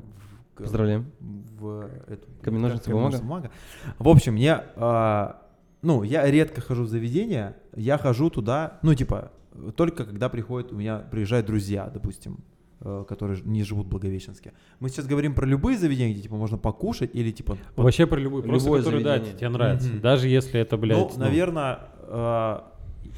[0.55, 1.11] Поздравляем.
[1.59, 2.27] В эту...
[2.41, 3.51] Камень, ножницы, бумага.
[3.99, 4.61] В общем, мне...
[4.75, 5.41] а,
[5.81, 7.57] Ну, я редко хожу в заведения.
[7.75, 9.31] Я хожу туда, ну, типа,
[9.75, 12.54] только когда приходят, у меня приезжают друзья, допустим, э,
[13.07, 14.53] которые ж- не живут в Благовещенске.
[14.79, 17.57] Мы сейчас говорим про любые заведения, где, типа, можно покушать или, типа...
[17.75, 19.89] Вообще про любую, просто Любое который, да, тебе нравится.
[19.89, 20.01] Мгм.
[20.01, 22.59] Даже если это, блядь, Ну, наверное, э,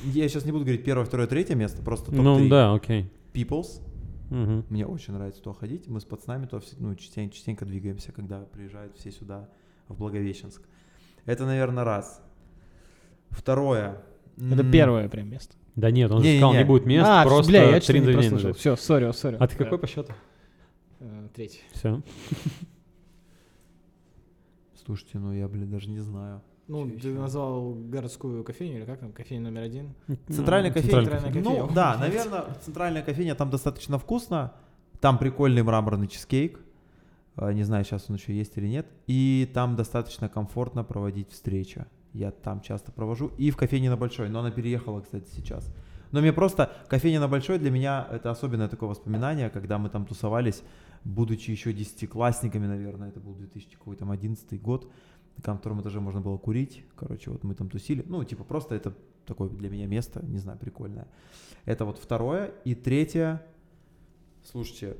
[0.05, 2.21] я сейчас не буду говорить первое, второе, третье место, просто топ-3.
[2.23, 3.11] Ну, да, окей.
[3.33, 3.81] People's.
[4.29, 4.65] Мгм.
[4.69, 5.87] Мне очень нравится туда ходить.
[5.87, 9.49] Мы с пацанами все- ну, частенько, частенько двигаемся, когда приезжают все сюда,
[9.87, 10.61] в Благовещенск.
[11.25, 12.21] Это, наверное, раз.
[13.29, 14.01] Второе.
[14.37, 15.55] Это первое прям место.
[15.75, 18.13] Да нет, он же сказал, не будет мест, а, просто бля, я три что-то не
[18.13, 18.53] прослушал.
[18.53, 19.37] Все, сори, сори.
[19.39, 20.13] А ты какой по счету?
[20.99, 21.61] Э, Третий.
[21.71, 22.01] Все.
[24.85, 26.41] Слушайте, ну я, блин, даже не знаю.
[26.67, 29.93] Ну, ты назвал городскую кофейню, или как там, кофейня номер один?
[30.29, 31.01] Центральная кофейня.
[31.01, 31.63] Центральная кофейня.
[31.63, 34.53] Ну, да, наверное, центральная кофейня там достаточно вкусно.
[34.99, 36.59] Там прикольный мраморный чизкейк.
[37.35, 38.87] А, Не знаю, сейчас он еще есть или нет.
[39.05, 41.85] И там достаточно комфортно проводить встречи.
[42.17, 43.31] Я там часто провожу.
[43.37, 44.29] И в кофейне на Большой.
[44.29, 45.71] Но она переехала, кстати, сейчас.
[46.11, 50.05] Но мне просто кофейня на Большой для меня это особенное такое воспоминание, когда мы там
[50.05, 50.63] тусовались,
[51.03, 54.91] будучи еще десятиклассниками, наверное, это был 2011 год,
[55.45, 56.83] на втором этаже можно было курить.
[56.95, 58.03] Короче, вот мы там тусили.
[58.07, 58.95] Ну, типа, просто это
[59.25, 61.07] такое для меня место, не знаю, прикольное.
[61.65, 62.51] Это вот второе.
[62.65, 63.45] И третье,
[64.43, 64.97] слушайте,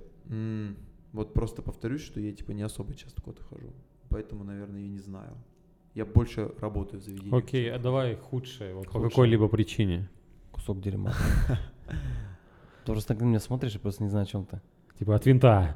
[1.14, 3.74] вот просто повторюсь, что я типа не особо часто куда-то хожу.
[4.10, 5.34] Поэтому, наверное, я не знаю.
[5.98, 7.36] Я больше работаю в заведении.
[7.36, 10.08] Окей, а давай худшее, вот по какой-либо причине.
[10.52, 11.12] Кусок дерьма.
[12.86, 14.62] Ты просто так на меня смотришь, я просто не знаю, о чем ты.
[15.00, 15.76] Типа от винта.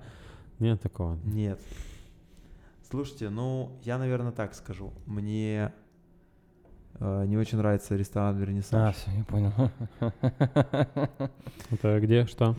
[0.59, 1.17] Нет такого.
[1.23, 1.59] Нет.
[2.87, 4.93] Слушайте, ну, я, наверное, так скажу.
[5.07, 5.73] Мне
[6.99, 8.95] э, не очень нравится ресторан А, Вернисаж.
[8.97, 9.51] все, я понял.
[11.71, 12.55] Это где, что?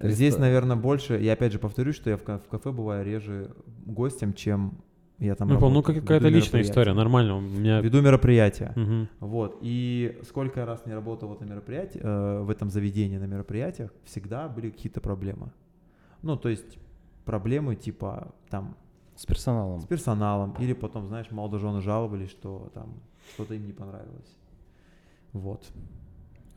[0.00, 3.54] Здесь, наверное, больше, я опять же повторюсь, что я в кафе бываю реже
[3.86, 4.82] гостем, чем
[5.20, 7.36] я там Ну, понял, ну работаю, какая-то личная история, нормально.
[7.36, 7.80] У меня...
[7.80, 8.72] Веду мероприятия.
[8.74, 9.08] Мгм.
[9.20, 9.58] Вот.
[9.60, 13.92] И сколько я раз не работал вот на мероприятии, э, в этом заведении на мероприятиях,
[14.04, 15.52] всегда были какие-то проблемы.
[16.22, 16.78] Ну, то есть
[17.24, 18.76] проблемы типа там
[19.14, 19.80] С персоналом.
[19.80, 22.94] с персоналом, или потом, знаешь, молодожены жаловались, что там
[23.34, 24.36] что-то им не понравилось.
[25.32, 25.70] Вот.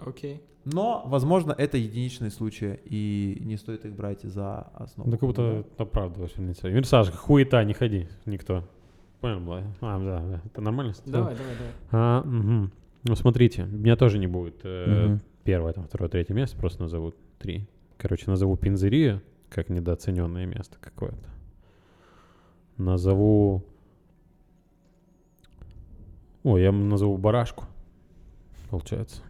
[0.06, 0.42] Окей.
[0.66, 5.10] Но, возможно, это единичные случаи, и не стоит их брать за основу.
[5.10, 6.72] Да как будто оправдываешь Вернисаж.
[6.72, 8.64] Вернисаж, хуета, не ходи, никто.
[9.20, 9.64] Понял, Влад?
[9.82, 10.42] А, да, да.
[10.46, 10.94] Это нормально?
[11.06, 11.72] Давай, давай, давай.
[11.92, 12.72] А, мгм.
[13.04, 15.22] Ну, смотрите, меня тоже не будет э, Мгм.
[15.44, 17.68] первое, там, второе, третье место, просто назову три.
[17.98, 21.30] Короче, назову пинзерию, как недооцененное место какое-то.
[22.78, 23.64] Назову...
[26.44, 27.66] О, я назову барашку,
[28.70, 29.22] получается.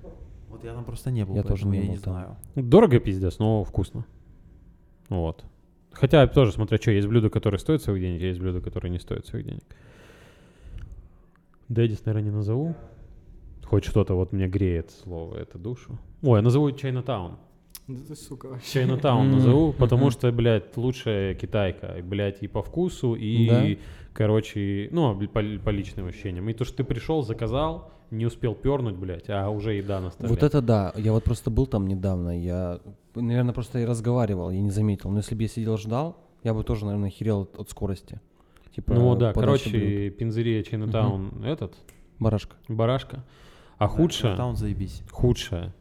[0.53, 2.13] Вот я там просто не был, Я тоже не я был не там.
[2.13, 2.37] знаю.
[2.55, 4.05] Дорого пиздец, но вкусно.
[5.09, 5.43] Вот.
[5.91, 9.25] Хотя тоже смотря что, есть блюда, которые стоят своих денег, есть блюда, которые не стоят
[9.25, 9.63] своих денег.
[11.69, 12.75] Дэдис, наверное, не назову.
[13.65, 15.97] Хоть что-то вот мне греет слово, это душу.
[16.21, 17.37] Ой, я назову Чайнатаун.
[17.87, 18.71] Да ты, сука, вообще.
[18.73, 23.65] Чайнатаун назову, потому что, блядь, лучшая китайка, блядь, и по вкусу, и, Да.
[24.13, 26.47] короче, ну, по, по личным ощущениям.
[26.49, 30.29] И то, что ты пришел, заказал, не успел пернуть, блядь, а уже еда на столе.
[30.29, 30.93] Вот это да.
[30.95, 32.39] Я вот просто был там недавно.
[32.39, 32.79] Я,
[33.15, 35.09] наверное, просто и разговаривал, я не заметил.
[35.09, 38.19] Но если бы я сидел ждал, я бы тоже, наверное, херел от, от скорости.
[38.75, 39.81] Типа, Ну да, подачи блюд.
[39.81, 41.75] короче, пинзерия Чайнатаун этот,
[42.19, 42.55] Барашка.
[42.67, 43.23] барашка.
[43.77, 45.01] А худшая, Таун заебись.
[45.11, 45.73] худшая,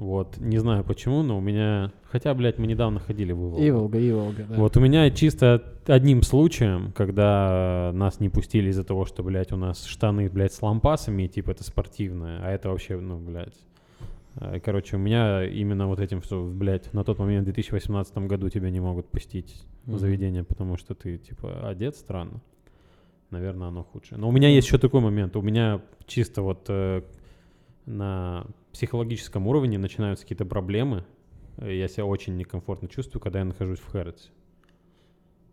[0.00, 3.60] вот, не знаю почему, но у меня, хотя, блядь, мы недавно ходили в Иволгу.
[3.68, 4.54] Иволга, Иволга, да.
[4.56, 9.56] Вот у меня чисто одним случаем, когда нас не пустили из-за того, что, блядь, у
[9.56, 13.54] нас штаны, блядь, с лампасами, типа это спортивное, а это вообще, ну, блядь.
[14.36, 18.48] э, Короче, у меня именно вот этим, что, блядь, на тот момент в 2018 году
[18.48, 19.98] тебя не могут пустить в Мгм.
[19.98, 22.40] заведение, потому что ты, типа, одет странно.
[23.30, 24.18] Наверное, оно худшее.
[24.18, 25.36] Но у меня есть еще такой момент.
[25.36, 27.02] У меня чисто вот э,
[27.86, 31.04] на психологическом уровне начинаются какие-то проблемы.
[31.58, 34.30] Э, Я себя очень некомфортно чувствую, когда я нахожусь в Хэротсе.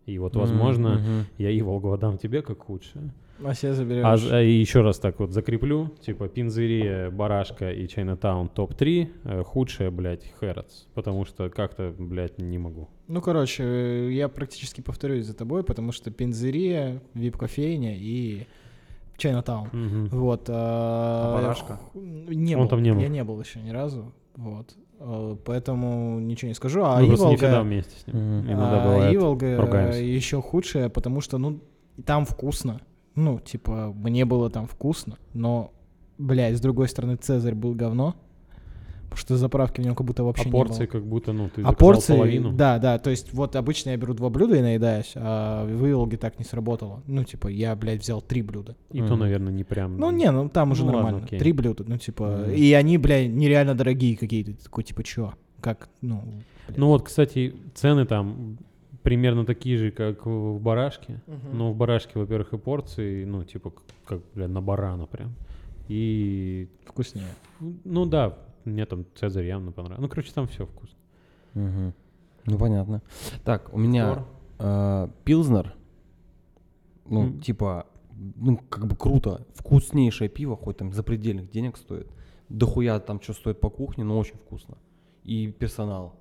[0.06, 1.26] И вот, возможно, Мгм.
[1.36, 3.12] я Иволгу отдам тебе как худшее.
[3.44, 4.04] А себе заберешь.
[4.04, 5.88] А, а и еще раз так вот закреплю.
[6.00, 9.08] Типа Пинзерия, Барашка и Чайнатаун топ-3.
[9.24, 10.86] э, Худшее, блядь, Хэротс.
[10.94, 12.88] Потому что как-то, блядь, не могу.
[13.06, 18.46] Ну, короче, э, я практически повторюсь за тобой, потому что пинзерия, вип-кофейня и
[19.18, 19.68] Чайнатаун.
[19.72, 20.08] Мгм.
[20.08, 20.46] Вот.
[20.48, 21.76] А, А барашка?
[21.92, 22.68] ху- Не Он был.
[22.68, 23.00] там не был.
[23.00, 24.12] Я не был еще ни разу.
[24.36, 24.74] Вот.
[25.00, 26.82] А, Поэтому ничего не скажу.
[26.84, 28.16] А Мы просто не всегда Иволга, вместе с ним.
[28.16, 28.46] Мгм.
[28.52, 29.14] Иногда а бывает.
[29.14, 29.98] Иволга ругаемся.
[30.00, 31.60] еще худшее, потому что, ну,
[32.06, 32.80] там вкусно.
[33.14, 35.72] Ну, типа, мне было там вкусно, но,
[36.18, 38.14] блядь, с другой стороны, Цезарь был говно,
[39.08, 40.86] потому что заправки в нем как будто вообще А не порции было.
[40.92, 42.52] как будто, ну, ты А порции, половину.
[42.52, 46.16] да, да, то есть вот обычно я беру два блюда и наедаюсь, а в Иволге
[46.16, 47.02] так не сработало.
[47.06, 48.76] Ну, типа, я, блядь, взял три блюда.
[48.92, 49.18] И то, Мгм.
[49.20, 49.96] наверное, не прям...
[49.98, 51.26] Ну, не, ну там уже Ну, ладно, нормально.
[51.26, 51.38] окей.
[51.38, 52.52] Три блюда, ну, типа, Мгм.
[52.52, 54.52] и они, блядь, нереально дорогие какие-то.
[54.62, 55.34] Такой, типа, чё?
[55.60, 56.22] Как, ну...
[56.66, 56.78] блядь.
[56.78, 58.58] Ну вот, кстати, цены там
[59.02, 61.22] примерно такие же, как в барашке.
[61.52, 63.72] Но в барашке, во-первых, и порции, ну, типа,
[64.04, 65.32] как, бля, на барана прям.
[65.88, 67.24] И, Вкуснее.
[67.84, 68.36] ну да,
[68.68, 70.02] мне там Цезарь явно понравился.
[70.02, 70.98] Ну, короче, там все вкусно.
[71.54, 71.94] Мгм.
[72.46, 73.02] Ну, понятно.
[73.44, 74.24] Так, у меня
[74.58, 75.74] э, Пилзнер.
[77.06, 77.40] Ну, М.
[77.40, 77.86] типа,
[78.36, 79.46] ну, как бы круто.
[79.54, 82.08] Вкуснейшее пиво, хоть там запредельных денег стоит.
[82.48, 84.78] Дохуя там что стоит по кухне, но очень вкусно.
[85.24, 86.18] И персонал.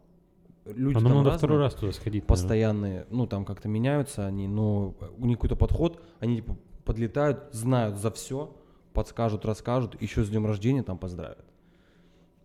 [0.66, 2.24] Люди а нам надо разные, второй раз туда сходить.
[2.24, 2.28] наверное.
[2.28, 7.98] постоянные, ну, там как-то меняются они, но у них какой-то подход, они типа подлетают, знают
[7.98, 8.54] за все,
[8.94, 11.46] подскажут, расскажут, еще с днем рождения там поздравят.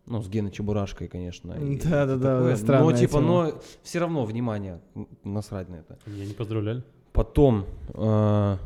[0.06, 1.52] Ну, с Геной Чебурашкой, конечно.
[1.52, 2.56] и Да-да-да, такое.
[2.56, 3.26] странная Но, типа, тема.
[3.26, 4.80] но все равно внимание,
[5.24, 5.98] насрать на это.
[6.06, 6.82] Меня не поздравляли.
[7.12, 8.56] Потом э,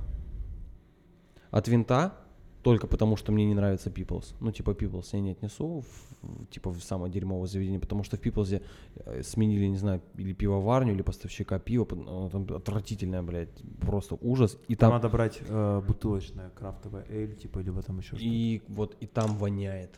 [1.51, 2.15] от винта,
[2.63, 4.35] только потому что мне не нравится People's.
[4.41, 8.17] Ну, типа, People's я не отнесу, в- в- типа, в самое дерьмовое заведение, потому что
[8.17, 8.63] в People's
[9.05, 14.59] э, сменили, не знаю, или пивоварню, или поставщика пива, оно там отвратительное, блядь, просто ужас.
[14.69, 18.25] И Там там, надо брать э, бутылочное крафтовое эль, типа, либо там еще что-то.
[18.25, 19.91] и вот, и там воняет.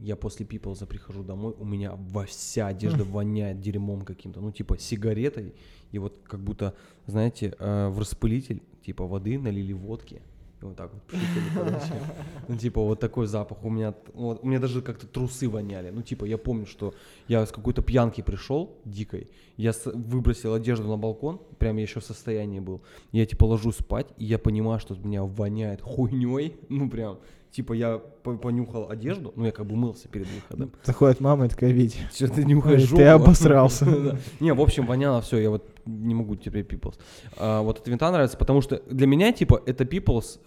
[0.00, 4.76] Я после People's прихожу домой, у меня во вся одежда воняет дерьмом каким-то, ну, типа,
[4.78, 5.54] сигаретой,
[5.92, 6.74] и вот как будто,
[7.06, 10.20] знаете, э, в распылитель, типа, воды налили водки,
[10.60, 11.92] и вот так вот пшикали, короче.
[12.48, 13.64] Ну, типа, вот такой запах.
[13.64, 15.90] У меня, вот, у меня даже как-то трусы воняли.
[15.90, 16.92] Ну, типа, я помню, что
[17.28, 22.00] я с какой-то пьянки пришел, дикой, я с- выбросил одежду на балкон, прям я еще
[22.00, 22.80] в состоянии был.
[23.12, 27.18] Я, типа, ложусь спать, и я понимаю, что меня воняет хуйней, ну, прям,
[27.54, 30.72] типа, я по- понюхал одежду, ну, я как бы мылся перед выходом.
[30.82, 33.86] Заходит мама и такая, Вить, Что ты нюхаешь ты обосрался.
[34.40, 36.98] Не, в общем, воняло все, я вот не могу теперь People's.
[37.38, 40.38] А, вот от винта нравится, потому что для меня, типа, это People's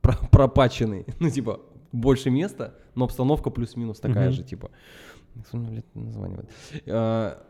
[0.00, 1.04] про- пропаченный.
[1.20, 1.60] Ну, типа,
[1.92, 4.70] больше места, но обстановка плюс-минус такая же, типа.
[5.94, 6.48] Названивает?
[6.86, 7.42] А,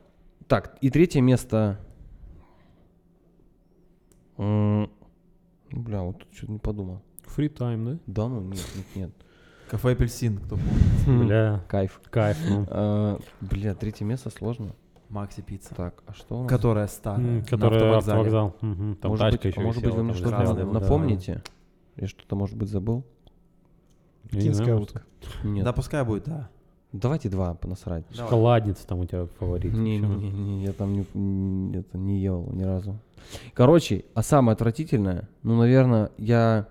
[0.48, 1.78] Так, и третье место.
[4.36, 7.02] Бля, вот тут что-то не подумал.
[7.26, 7.98] Free time, да?
[8.06, 9.10] Да, ну нет, нет, нет.
[9.70, 11.26] Кафе апельсин, кто помнит.
[11.26, 12.00] Бля, Кайф.
[12.10, 12.66] кайф, ну.
[12.70, 14.68] А, Бля, третье место сложно.
[15.08, 15.74] Макси пицца.
[15.74, 16.50] Так, а что у нас?
[16.50, 17.20] Которая старая.
[17.24, 17.96] М, на Который автовокзале.
[18.18, 18.56] автовокзал.
[18.60, 20.80] Мгм, Там может тачка быть, еще а может быть, висела, вы мне там что-то да.
[20.80, 21.42] напомните?
[21.96, 23.04] Я что-то, может быть, забыл?
[24.32, 25.02] Я не Кинская знаю, утка.
[25.44, 25.64] Нет.
[25.64, 26.48] Да, пускай будет, да.
[26.92, 28.04] Давайте два понасрать.
[28.10, 28.24] Давай.
[28.24, 29.72] Шоколадница там у тебя фаворит.
[29.72, 32.98] Не, не, не, я там не, не- это, не ел ни разу.
[33.54, 36.68] Короче, а самое отвратительное, ну, наверное, я,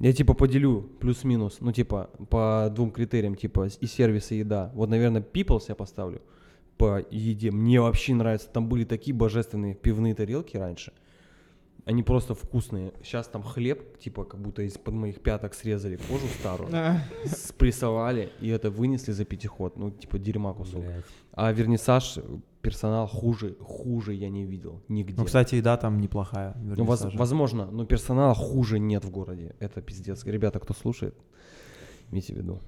[0.00, 4.70] я типа поделю плюс-минус, ну, типа, по двум критериям, типа, и сервис, и еда.
[4.74, 6.22] Вот, наверное, People's я поставлю
[6.76, 7.50] по еде.
[7.50, 8.48] Мне вообще нравится.
[8.48, 10.92] Там были такие божественные пивные тарелки раньше.
[11.88, 12.92] Они просто вкусные.
[13.02, 17.00] Сейчас там хлеб, типа, как будто из-под моих пяток срезали кожу старую, а.
[17.24, 19.78] спрессовали, и это вынесли за пятиход.
[19.78, 20.84] Ну, типа, дерьма кусок.
[21.32, 22.18] А вернисаж
[22.60, 25.14] персонал хуже, хуже я не видел нигде.
[25.16, 26.54] Ну, кстати, еда там неплохая.
[26.60, 29.54] Ну, воз, возможно, но персонала хуже нет в городе.
[29.58, 30.26] Это пиздец.
[30.26, 31.14] Ребята, кто слушает,
[32.10, 32.60] имейте в виду.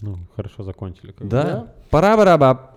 [0.00, 1.10] Ну, хорошо закончили.
[1.10, 1.42] Как да?
[1.42, 1.74] да?
[1.90, 2.70] Пора-бараба.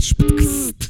[0.00, 0.89] podcast.